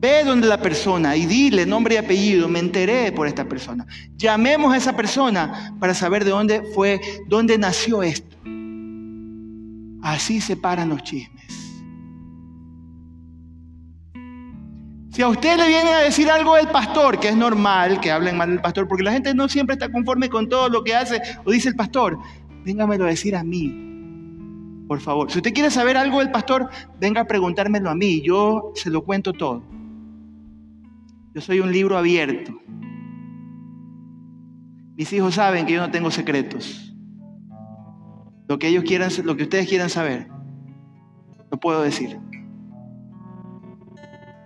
Ve 0.03 0.25
donde 0.25 0.49
la 0.49 0.61
persona 0.61 1.17
y 1.17 1.27
dile 1.27 1.65
nombre 1.65 1.95
y 1.95 1.99
apellido, 1.99 2.49
me 2.49 2.59
enteré 2.59 3.13
por 3.13 3.29
esta 3.29 3.45
persona. 3.49 3.87
Llamemos 4.17 4.75
a 4.75 4.77
esa 4.77 4.97
persona 4.97 5.77
para 5.79 5.95
saber 5.95 6.25
de 6.25 6.31
dónde 6.33 6.61
fue, 6.75 7.01
dónde 7.29 7.57
nació 7.57 8.03
esto. 8.03 8.37
Así 10.03 10.41
se 10.41 10.57
paran 10.57 10.89
los 10.89 11.05
chismes. 11.05 11.47
Si 15.13 15.23
a 15.23 15.29
usted 15.29 15.57
le 15.57 15.69
viene 15.69 15.91
a 15.91 15.99
decir 15.99 16.29
algo 16.29 16.57
del 16.57 16.67
pastor, 16.67 17.21
que 17.21 17.29
es 17.29 17.37
normal 17.37 18.01
que 18.01 18.11
hablen 18.11 18.37
mal 18.37 18.51
del 18.51 18.61
pastor, 18.61 18.89
porque 18.89 19.05
la 19.05 19.13
gente 19.13 19.33
no 19.35 19.49
siempre 19.49 19.75
está 19.75 19.89
conforme 19.89 20.29
con 20.29 20.49
todo 20.49 20.69
lo 20.69 20.83
que 20.83 20.97
hace 20.97 21.23
o 21.45 21.53
dice 21.53 21.69
el 21.69 21.77
pastor, 21.77 22.19
véngamelo 22.65 23.05
a 23.05 23.09
decir 23.11 23.37
a 23.37 23.45
mí, 23.45 24.85
por 24.89 24.99
favor. 24.99 25.31
Si 25.31 25.39
usted 25.39 25.55
quiere 25.55 25.71
saber 25.71 25.97
algo 25.97 26.19
del 26.19 26.33
pastor, 26.33 26.69
venga 26.99 27.21
a 27.21 27.25
preguntármelo 27.25 27.89
a 27.89 27.95
mí, 27.95 28.21
yo 28.21 28.73
se 28.75 28.91
lo 28.91 29.05
cuento 29.05 29.33
todo. 29.33 29.63
Yo 31.35 31.41
soy 31.41 31.61
un 31.61 31.73
libro 31.73 31.97
abierto. 31.97 32.53
Mis 34.97 35.13
hijos 35.13 35.35
saben 35.35 35.65
que 35.65 35.73
yo 35.73 35.81
no 35.81 35.91
tengo 35.91 36.11
secretos. 36.11 36.95
Lo 38.49 38.59
que 38.59 38.69
ellos 38.69 38.85
quieran, 38.85 39.11
lo 39.25 39.37
que 39.37 39.45
ustedes 39.45 39.67
quieran 39.67 39.89
saber, 39.89 40.29
lo 41.51 41.59
puedo 41.59 41.83
decir. 41.83 42.19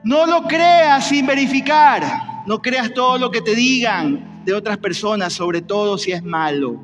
No 0.05 0.27
lo 0.27 0.43
creas 0.43 1.09
sin 1.09 1.27
verificar. 1.27 2.45
No 2.47 2.63
creas 2.63 2.95
todo 2.95 3.19
lo 3.19 3.33
que 3.33 3.41
te 3.41 3.57
digan 3.57 4.45
de 4.45 4.55
otras 4.55 4.79
personas, 4.79 5.33
sobre 5.33 5.63
todo 5.63 5.99
si 5.99 6.13
es 6.13 6.23
malo. 6.23 6.81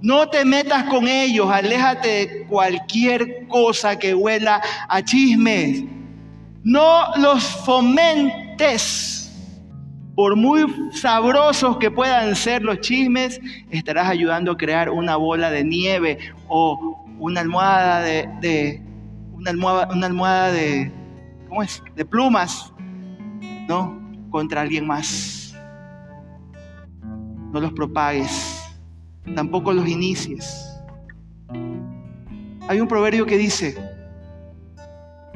No 0.00 0.28
te 0.28 0.44
metas 0.44 0.82
con 0.84 1.06
ellos, 1.06 1.48
aléjate 1.48 2.08
de 2.08 2.46
cualquier 2.48 3.46
cosa 3.46 3.96
que 3.96 4.12
huela 4.12 4.60
a 4.88 5.00
chismes. 5.04 5.84
No 6.64 7.14
los 7.18 7.44
fomentes. 7.44 8.41
Por 10.14 10.36
muy 10.36 10.64
sabrosos 10.92 11.78
que 11.78 11.90
puedan 11.90 12.36
ser 12.36 12.62
los 12.62 12.80
chismes, 12.80 13.40
estarás 13.70 14.08
ayudando 14.08 14.52
a 14.52 14.56
crear 14.56 14.90
una 14.90 15.16
bola 15.16 15.50
de 15.50 15.64
nieve 15.64 16.18
o 16.48 17.04
una 17.18 17.40
almohada 17.40 18.00
de, 18.02 18.82
una 19.32 19.50
almohada, 19.50 19.88
una 19.92 20.06
almohada 20.06 20.52
de, 20.52 20.92
¿cómo 21.48 21.62
es? 21.62 21.82
De 21.96 22.04
plumas, 22.04 22.72
¿no? 23.68 24.00
Contra 24.30 24.60
alguien 24.60 24.86
más. 24.86 25.56
No 27.52 27.60
los 27.60 27.72
propagues, 27.72 28.70
tampoco 29.34 29.72
los 29.72 29.88
inicies. 29.88 30.68
Hay 32.68 32.80
un 32.80 32.86
proverbio 32.86 33.26
que 33.26 33.38
dice, 33.38 33.76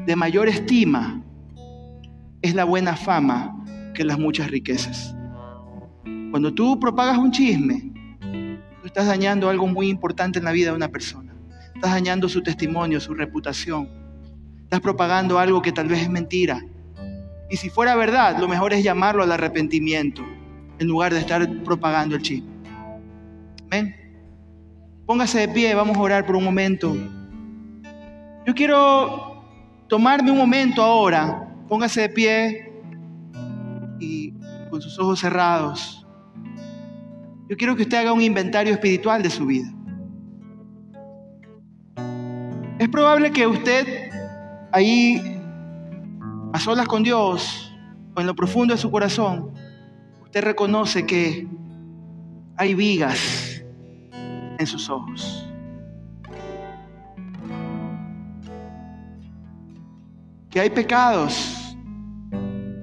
de 0.07 0.16
mayor 0.16 0.48
estima 0.48 1.22
es 2.46 2.54
la 2.54 2.64
buena 2.64 2.96
fama 2.96 3.64
que 3.94 4.04
las 4.04 4.18
muchas 4.18 4.50
riquezas. 4.50 5.14
Cuando 6.30 6.52
tú 6.52 6.78
propagas 6.78 7.18
un 7.18 7.30
chisme, 7.30 7.92
tú 8.80 8.87
estás 8.87 9.06
dañando 9.06 9.48
algo 9.48 9.66
muy 9.66 9.88
importante 9.88 10.38
en 10.38 10.44
la 10.44 10.52
vida 10.52 10.70
de 10.70 10.76
una 10.76 10.88
persona. 10.88 11.35
Estás 11.74 11.92
dañando 11.92 12.28
su 12.28 12.42
testimonio, 12.42 13.00
su 13.00 13.14
reputación 13.14 14.06
Estás 14.66 14.80
propagando 14.80 15.38
algo 15.38 15.62
que 15.62 15.70
tal 15.70 15.87
vez 15.87 16.02
es 16.02 16.11
mentira. 16.11 16.61
Y 17.48 17.56
si 17.56 17.70
fuera 17.70 17.94
verdad, 17.94 18.37
lo 18.37 18.48
mejor 18.48 18.72
es 18.72 18.82
llamarlo 18.82 19.22
al 19.22 19.30
arrepentimiento 19.30 20.26
en 20.80 20.88
lugar 20.88 21.14
de 21.14 21.20
estar 21.20 21.48
propagando 21.62 22.16
el 22.16 22.22
chisme. 22.22 22.50
Ven, 23.68 23.94
póngase 25.06 25.38
de 25.38 25.48
pie, 25.48 25.72
vamos 25.76 25.96
a 25.96 26.00
orar 26.00 26.26
por 26.26 26.35
un 26.35 26.42
momento. 26.42 26.96
Yo 28.44 28.54
quiero 28.56 29.44
tomarme 29.87 30.32
un 30.32 30.38
momento 30.38 30.82
ahora, 30.82 31.45
póngase 31.68 32.02
de 32.02 32.09
pie 32.09 32.72
y 33.98 34.33
con 34.70 34.81
sus 34.81 34.98
ojos 34.98 35.20
cerrados. 35.20 36.07
Yo 37.48 37.56
quiero 37.56 37.77
que 37.77 37.83
usted 37.83 37.98
haga 37.98 38.12
un 38.12 38.23
inventario 38.23 38.73
espiritual 38.73 39.23
de 39.23 39.31
su 39.31 39.46
vida. 39.46 39.73
Es 42.79 42.88
probable 42.88 43.31
que 43.31 43.46
usted 43.46 44.10
ahí, 44.73 45.40
a 46.52 46.58
solas 46.58 46.87
con 46.87 47.02
Dios, 47.02 47.73
o 48.14 48.21
en 48.21 48.27
lo 48.27 48.35
profundo 48.35 48.75
de 48.75 48.81
su 48.81 48.90
corazón, 48.90 49.52
usted 50.23 50.42
reconoce 50.42 51.06
que 51.06 51.48
hay 52.56 52.75
vigas 52.75 53.62
en 54.58 54.67
sus 54.67 54.90
ojos. 54.90 55.46
Que 60.57 60.61
hay 60.61 60.71
pecados 60.71 61.77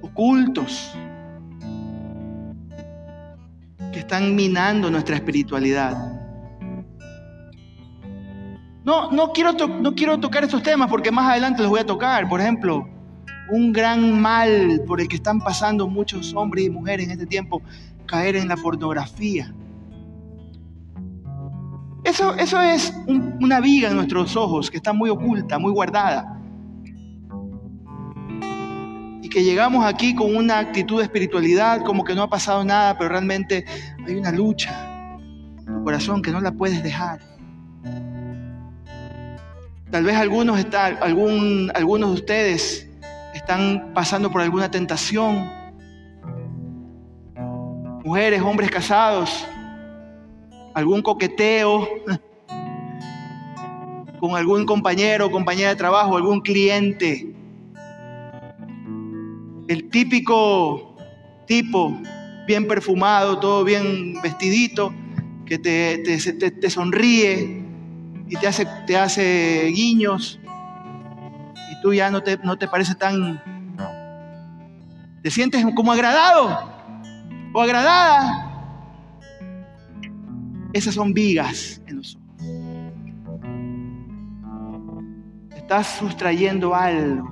ocultos 0.03 0.93
que 3.91 3.97
están 3.97 4.35
minando 4.35 4.91
nuestra 4.91 5.15
espiritualidad. 5.15 5.97
No, 8.83 9.09
no, 9.09 9.31
quiero 9.33 9.53
no 9.53 9.95
quiero 9.95 10.19
tocar 10.19 10.43
estos 10.43 10.61
temas 10.61 10.87
porque 10.87 11.09
más 11.09 11.31
adelante 11.31 11.63
los 11.63 11.71
voy 11.71 11.79
a 11.79 11.85
tocar. 11.87 12.29
Por 12.29 12.41
ejemplo, 12.41 12.87
un 13.49 13.73
gran 13.73 14.21
mal 14.21 14.83
por 14.85 15.01
el 15.01 15.07
que 15.07 15.15
están 15.15 15.39
pasando 15.39 15.87
muchos 15.87 16.31
hombres 16.35 16.65
y 16.65 16.69
mujeres 16.69 17.07
en 17.07 17.13
este 17.13 17.25
tiempo, 17.25 17.63
caer 18.05 18.35
en 18.35 18.49
la 18.49 18.55
pornografía. 18.55 19.51
Eso, 22.03 22.35
eso 22.35 22.61
es 22.61 22.93
una 23.07 23.59
viga 23.61 23.89
en 23.89 23.95
nuestros 23.95 24.35
ojos 24.35 24.69
que 24.69 24.77
está 24.77 24.93
muy 24.93 25.09
oculta, 25.09 25.57
muy 25.57 25.71
guardada. 25.71 26.32
Que 29.33 29.43
llegamos 29.43 29.83
aquí 29.83 30.13
con 30.13 30.35
una 30.35 30.59
actitud 30.59 30.99
de 30.99 31.05
espiritualidad, 31.05 31.81
como 31.81 32.03
que 32.03 32.13
no 32.13 32.21
ha 32.21 32.29
pasado 32.29 32.63
nada, 32.63 32.95
pero 32.99 33.09
realmente 33.09 33.65
hay 34.05 34.13
una 34.13 34.31
lucha 34.31 35.17
en 35.57 35.65
tu 35.65 35.83
corazón 35.83 36.21
que 36.21 36.29
no 36.29 36.39
la 36.39 36.51
puedes 36.51 36.83
dejar. 36.83 37.19
Tal 39.89 40.03
vez 40.03 40.15
algunos, 40.17 40.59
están, 40.59 40.99
algún, 41.01 41.71
algunos 41.73 42.11
de 42.11 42.15
ustedes 42.15 42.87
están 43.33 43.91
pasando 43.95 44.29
por 44.29 44.41
alguna 44.41 44.69
tentación. 44.69 45.49
Mujeres, 48.03 48.39
hombres 48.43 48.69
casados, 48.69 49.47
algún 50.75 51.01
coqueteo 51.01 51.89
con 54.19 54.35
algún 54.35 54.67
compañero 54.67 55.31
compañera 55.31 55.69
de 55.69 55.75
trabajo, 55.75 56.17
algún 56.17 56.41
cliente. 56.41 57.33
El 59.67 59.89
típico 59.89 60.95
tipo, 61.47 61.97
bien 62.47 62.67
perfumado, 62.67 63.39
todo 63.39 63.63
bien 63.63 64.15
vestidito, 64.21 64.93
que 65.45 65.57
te, 65.57 65.99
te, 65.99 66.51
te 66.51 66.69
sonríe, 66.69 67.63
y 68.33 68.35
te 68.35 68.47
hace, 68.47 68.67
te 68.87 68.97
hace 68.97 69.71
guiños 69.75 70.39
y 71.71 71.81
tú 71.81 71.93
ya 71.93 72.09
no 72.09 72.21
te, 72.23 72.37
no 72.37 72.57
te 72.57 72.67
parece 72.67 72.95
tan... 72.95 73.41
Te 75.21 75.29
sientes 75.29 75.63
como 75.75 75.91
agradado 75.91 76.69
o 77.53 77.61
agradada. 77.61 78.49
Esas 80.73 80.95
son 80.95 81.13
vigas 81.13 81.79
en 81.85 81.97
los 81.97 82.15
ojos. 82.15 82.25
Estás 85.55 85.87
sustrayendo 85.99 86.73
algo 86.73 87.31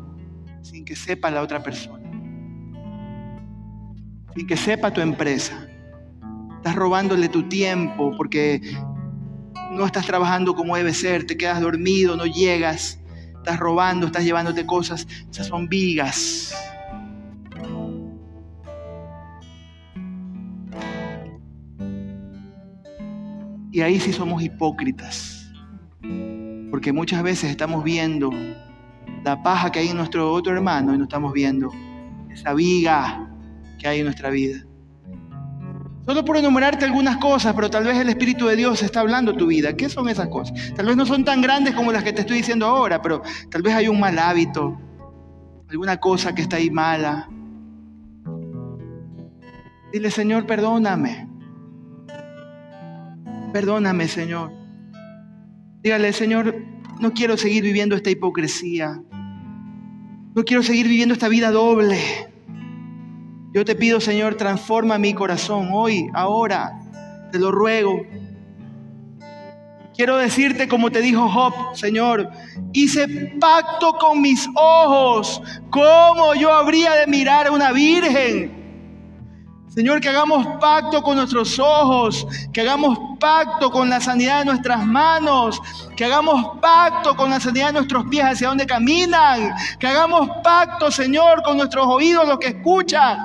sin 0.61 0.85
que 0.85 0.95
sepa 0.95 1.31
la 1.31 1.41
otra 1.41 1.61
persona. 1.61 2.00
Sin 4.35 4.47
que 4.47 4.55
sepa 4.55 4.91
tu 4.91 5.01
empresa. 5.01 5.67
Estás 6.57 6.75
robándole 6.75 7.27
tu 7.27 7.43
tiempo 7.49 8.13
porque 8.15 8.61
no 9.71 9.85
estás 9.85 10.05
trabajando 10.05 10.53
como 10.53 10.75
debe 10.75 10.93
ser, 10.93 11.25
te 11.25 11.35
quedas 11.35 11.61
dormido, 11.61 12.15
no 12.15 12.25
llegas, 12.25 12.99
estás 13.37 13.59
robando, 13.59 14.05
estás 14.05 14.23
llevándote 14.23 14.65
cosas, 14.65 15.07
esas 15.31 15.47
son 15.47 15.67
vigas. 15.67 16.53
Y 23.73 23.79
ahí 23.79 23.99
sí 23.99 24.11
somos 24.11 24.43
hipócritas, 24.43 25.49
porque 26.69 26.91
muchas 26.91 27.23
veces 27.23 27.49
estamos 27.49 27.85
viendo 27.85 28.29
la 29.23 29.41
paja 29.41 29.71
que 29.71 29.79
hay 29.79 29.87
en 29.87 29.97
nuestro 29.97 30.31
otro 30.31 30.53
hermano 30.53 30.93
y 30.93 30.97
no 30.97 31.05
estamos 31.05 31.31
viendo 31.31 31.71
esa 32.29 32.53
viga 32.53 33.30
que 33.81 33.87
hay 33.87 33.99
en 33.99 34.05
nuestra 34.05 34.29
vida. 34.29 34.63
Solo 36.05 36.23
por 36.23 36.37
enumerarte 36.37 36.85
algunas 36.85 37.17
cosas, 37.17 37.53
pero 37.55 37.69
tal 37.69 37.83
vez 37.83 37.97
el 37.97 38.09
Espíritu 38.09 38.45
de 38.45 38.55
Dios 38.55 38.83
está 38.83 38.99
hablando 38.99 39.35
tu 39.35 39.47
vida. 39.47 39.75
¿Qué 39.75 39.89
son 39.89 40.07
esas 40.07 40.27
cosas? 40.27 40.55
Tal 40.75 40.85
vez 40.85 40.95
no 40.95 41.05
son 41.05 41.25
tan 41.25 41.41
grandes 41.41 41.73
como 41.73 41.91
las 41.91 42.03
que 42.03 42.13
te 42.13 42.21
estoy 42.21 42.37
diciendo 42.37 42.67
ahora, 42.67 43.01
pero 43.01 43.23
tal 43.49 43.63
vez 43.63 43.73
hay 43.73 43.87
un 43.87 43.99
mal 43.99 44.19
hábito, 44.19 44.79
alguna 45.67 45.97
cosa 45.97 46.35
que 46.35 46.43
está 46.43 46.57
ahí 46.57 46.69
mala. 46.69 47.27
Dile, 49.91 50.11
Señor, 50.11 50.45
perdóname. 50.45 51.27
Perdóname, 53.51 54.07
Señor. 54.07 54.51
Dígale, 55.81 56.13
Señor, 56.13 56.55
no 56.99 57.13
quiero 57.13 57.35
seguir 57.35 57.63
viviendo 57.63 57.95
esta 57.95 58.11
hipocresía. 58.11 59.01
No 60.35 60.43
quiero 60.43 60.61
seguir 60.61 60.87
viviendo 60.87 61.13
esta 61.13 61.29
vida 61.29 61.49
doble. 61.51 62.30
Yo 63.53 63.65
te 63.65 63.75
pido, 63.75 63.99
Señor, 63.99 64.35
transforma 64.35 64.97
mi 64.97 65.13
corazón 65.13 65.69
hoy, 65.73 66.09
ahora. 66.13 66.79
Te 67.31 67.39
lo 67.39 67.51
ruego. 67.51 68.01
Quiero 69.93 70.17
decirte 70.17 70.69
como 70.69 70.89
te 70.89 71.01
dijo 71.01 71.27
Job, 71.27 71.53
Señor, 71.75 72.29
hice 72.71 73.07
pacto 73.39 73.93
con 73.99 74.21
mis 74.21 74.47
ojos. 74.55 75.41
¿Cómo 75.69 76.33
yo 76.33 76.53
habría 76.53 76.93
de 76.93 77.07
mirar 77.07 77.47
a 77.47 77.51
una 77.51 77.73
virgen? 77.73 78.60
Señor, 79.73 80.01
que 80.01 80.09
hagamos 80.09 80.45
pacto 80.59 81.01
con 81.01 81.15
nuestros 81.15 81.57
ojos, 81.57 82.27
que 82.51 82.59
hagamos 82.59 82.97
pacto 83.21 83.71
con 83.71 83.89
la 83.89 84.01
sanidad 84.01 84.39
de 84.39 84.45
nuestras 84.45 84.85
manos, 84.85 85.61
que 85.95 86.03
hagamos 86.03 86.59
pacto 86.59 87.15
con 87.15 87.29
la 87.29 87.39
sanidad 87.39 87.67
de 87.67 87.73
nuestros 87.73 88.03
pies 88.09 88.25
hacia 88.25 88.49
donde 88.49 88.65
caminan, 88.65 89.55
que 89.79 89.87
hagamos 89.87 90.29
pacto, 90.43 90.91
Señor, 90.91 91.41
con 91.43 91.55
nuestros 91.55 91.87
oídos, 91.87 92.27
los 92.27 92.37
que 92.39 92.47
escuchan. 92.47 93.17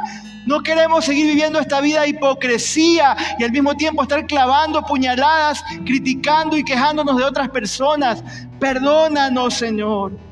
No 0.46 0.62
queremos 0.62 1.04
seguir 1.04 1.26
viviendo 1.26 1.58
esta 1.58 1.80
vida 1.80 2.02
de 2.02 2.10
hipocresía 2.10 3.16
y 3.40 3.42
al 3.42 3.50
mismo 3.50 3.74
tiempo 3.74 4.04
estar 4.04 4.24
clavando 4.24 4.82
puñaladas, 4.82 5.64
criticando 5.84 6.56
y 6.56 6.62
quejándonos 6.62 7.16
de 7.16 7.24
otras 7.24 7.48
personas. 7.48 8.22
Perdónanos, 8.60 9.54
Señor. 9.54 10.25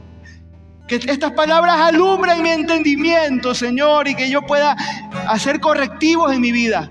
Que 0.87 0.97
estas 0.97 1.33
palabras 1.33 1.77
alumbren 1.81 2.43
mi 2.43 2.51
entendimiento, 2.51 3.55
Señor, 3.55 4.07
y 4.07 4.15
que 4.15 4.29
yo 4.29 4.43
pueda 4.43 4.77
hacer 5.29 5.61
correctivos 5.61 6.33
en 6.33 6.41
mi 6.41 6.53
vida 6.53 6.91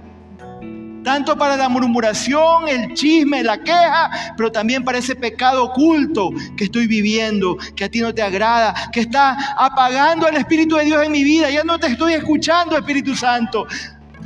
tanto 1.03 1.37
para 1.37 1.55
la 1.57 1.69
murmuración, 1.69 2.67
el 2.67 2.93
chisme, 2.93 3.43
la 3.43 3.61
queja, 3.61 4.33
pero 4.35 4.51
también 4.51 4.83
para 4.83 4.97
ese 4.97 5.15
pecado 5.15 5.65
oculto 5.65 6.31
que 6.57 6.65
estoy 6.65 6.87
viviendo, 6.87 7.57
que 7.75 7.83
a 7.83 7.89
ti 7.89 7.99
no 7.99 8.13
te 8.13 8.21
agrada, 8.21 8.73
que 8.91 9.01
está 9.01 9.37
apagando 9.57 10.27
el 10.27 10.37
Espíritu 10.37 10.77
de 10.77 10.85
Dios 10.85 11.05
en 11.05 11.11
mi 11.11 11.23
vida. 11.23 11.49
Ya 11.49 11.63
no 11.63 11.77
te 11.77 11.87
estoy 11.87 12.13
escuchando, 12.13 12.77
Espíritu 12.77 13.15
Santo. 13.15 13.67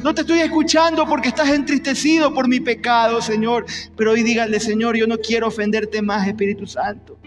No 0.03 0.13
te 0.13 0.21
estoy 0.21 0.39
escuchando 0.39 1.07
porque 1.07 1.29
estás 1.29 1.49
entristecido 1.49 2.33
por 2.33 2.47
mi 2.47 2.59
pecado, 2.59 3.21
Señor. 3.21 3.65
Pero 3.95 4.11
hoy 4.11 4.21
dígale, 4.21 4.59
Señor, 4.59 4.95
yo 4.95 5.07
no 5.07 5.17
quiero 5.17 5.47
ofenderte 5.47 6.01
más, 6.01 6.27
Espíritu 6.27 6.67
Santo. 6.67 7.17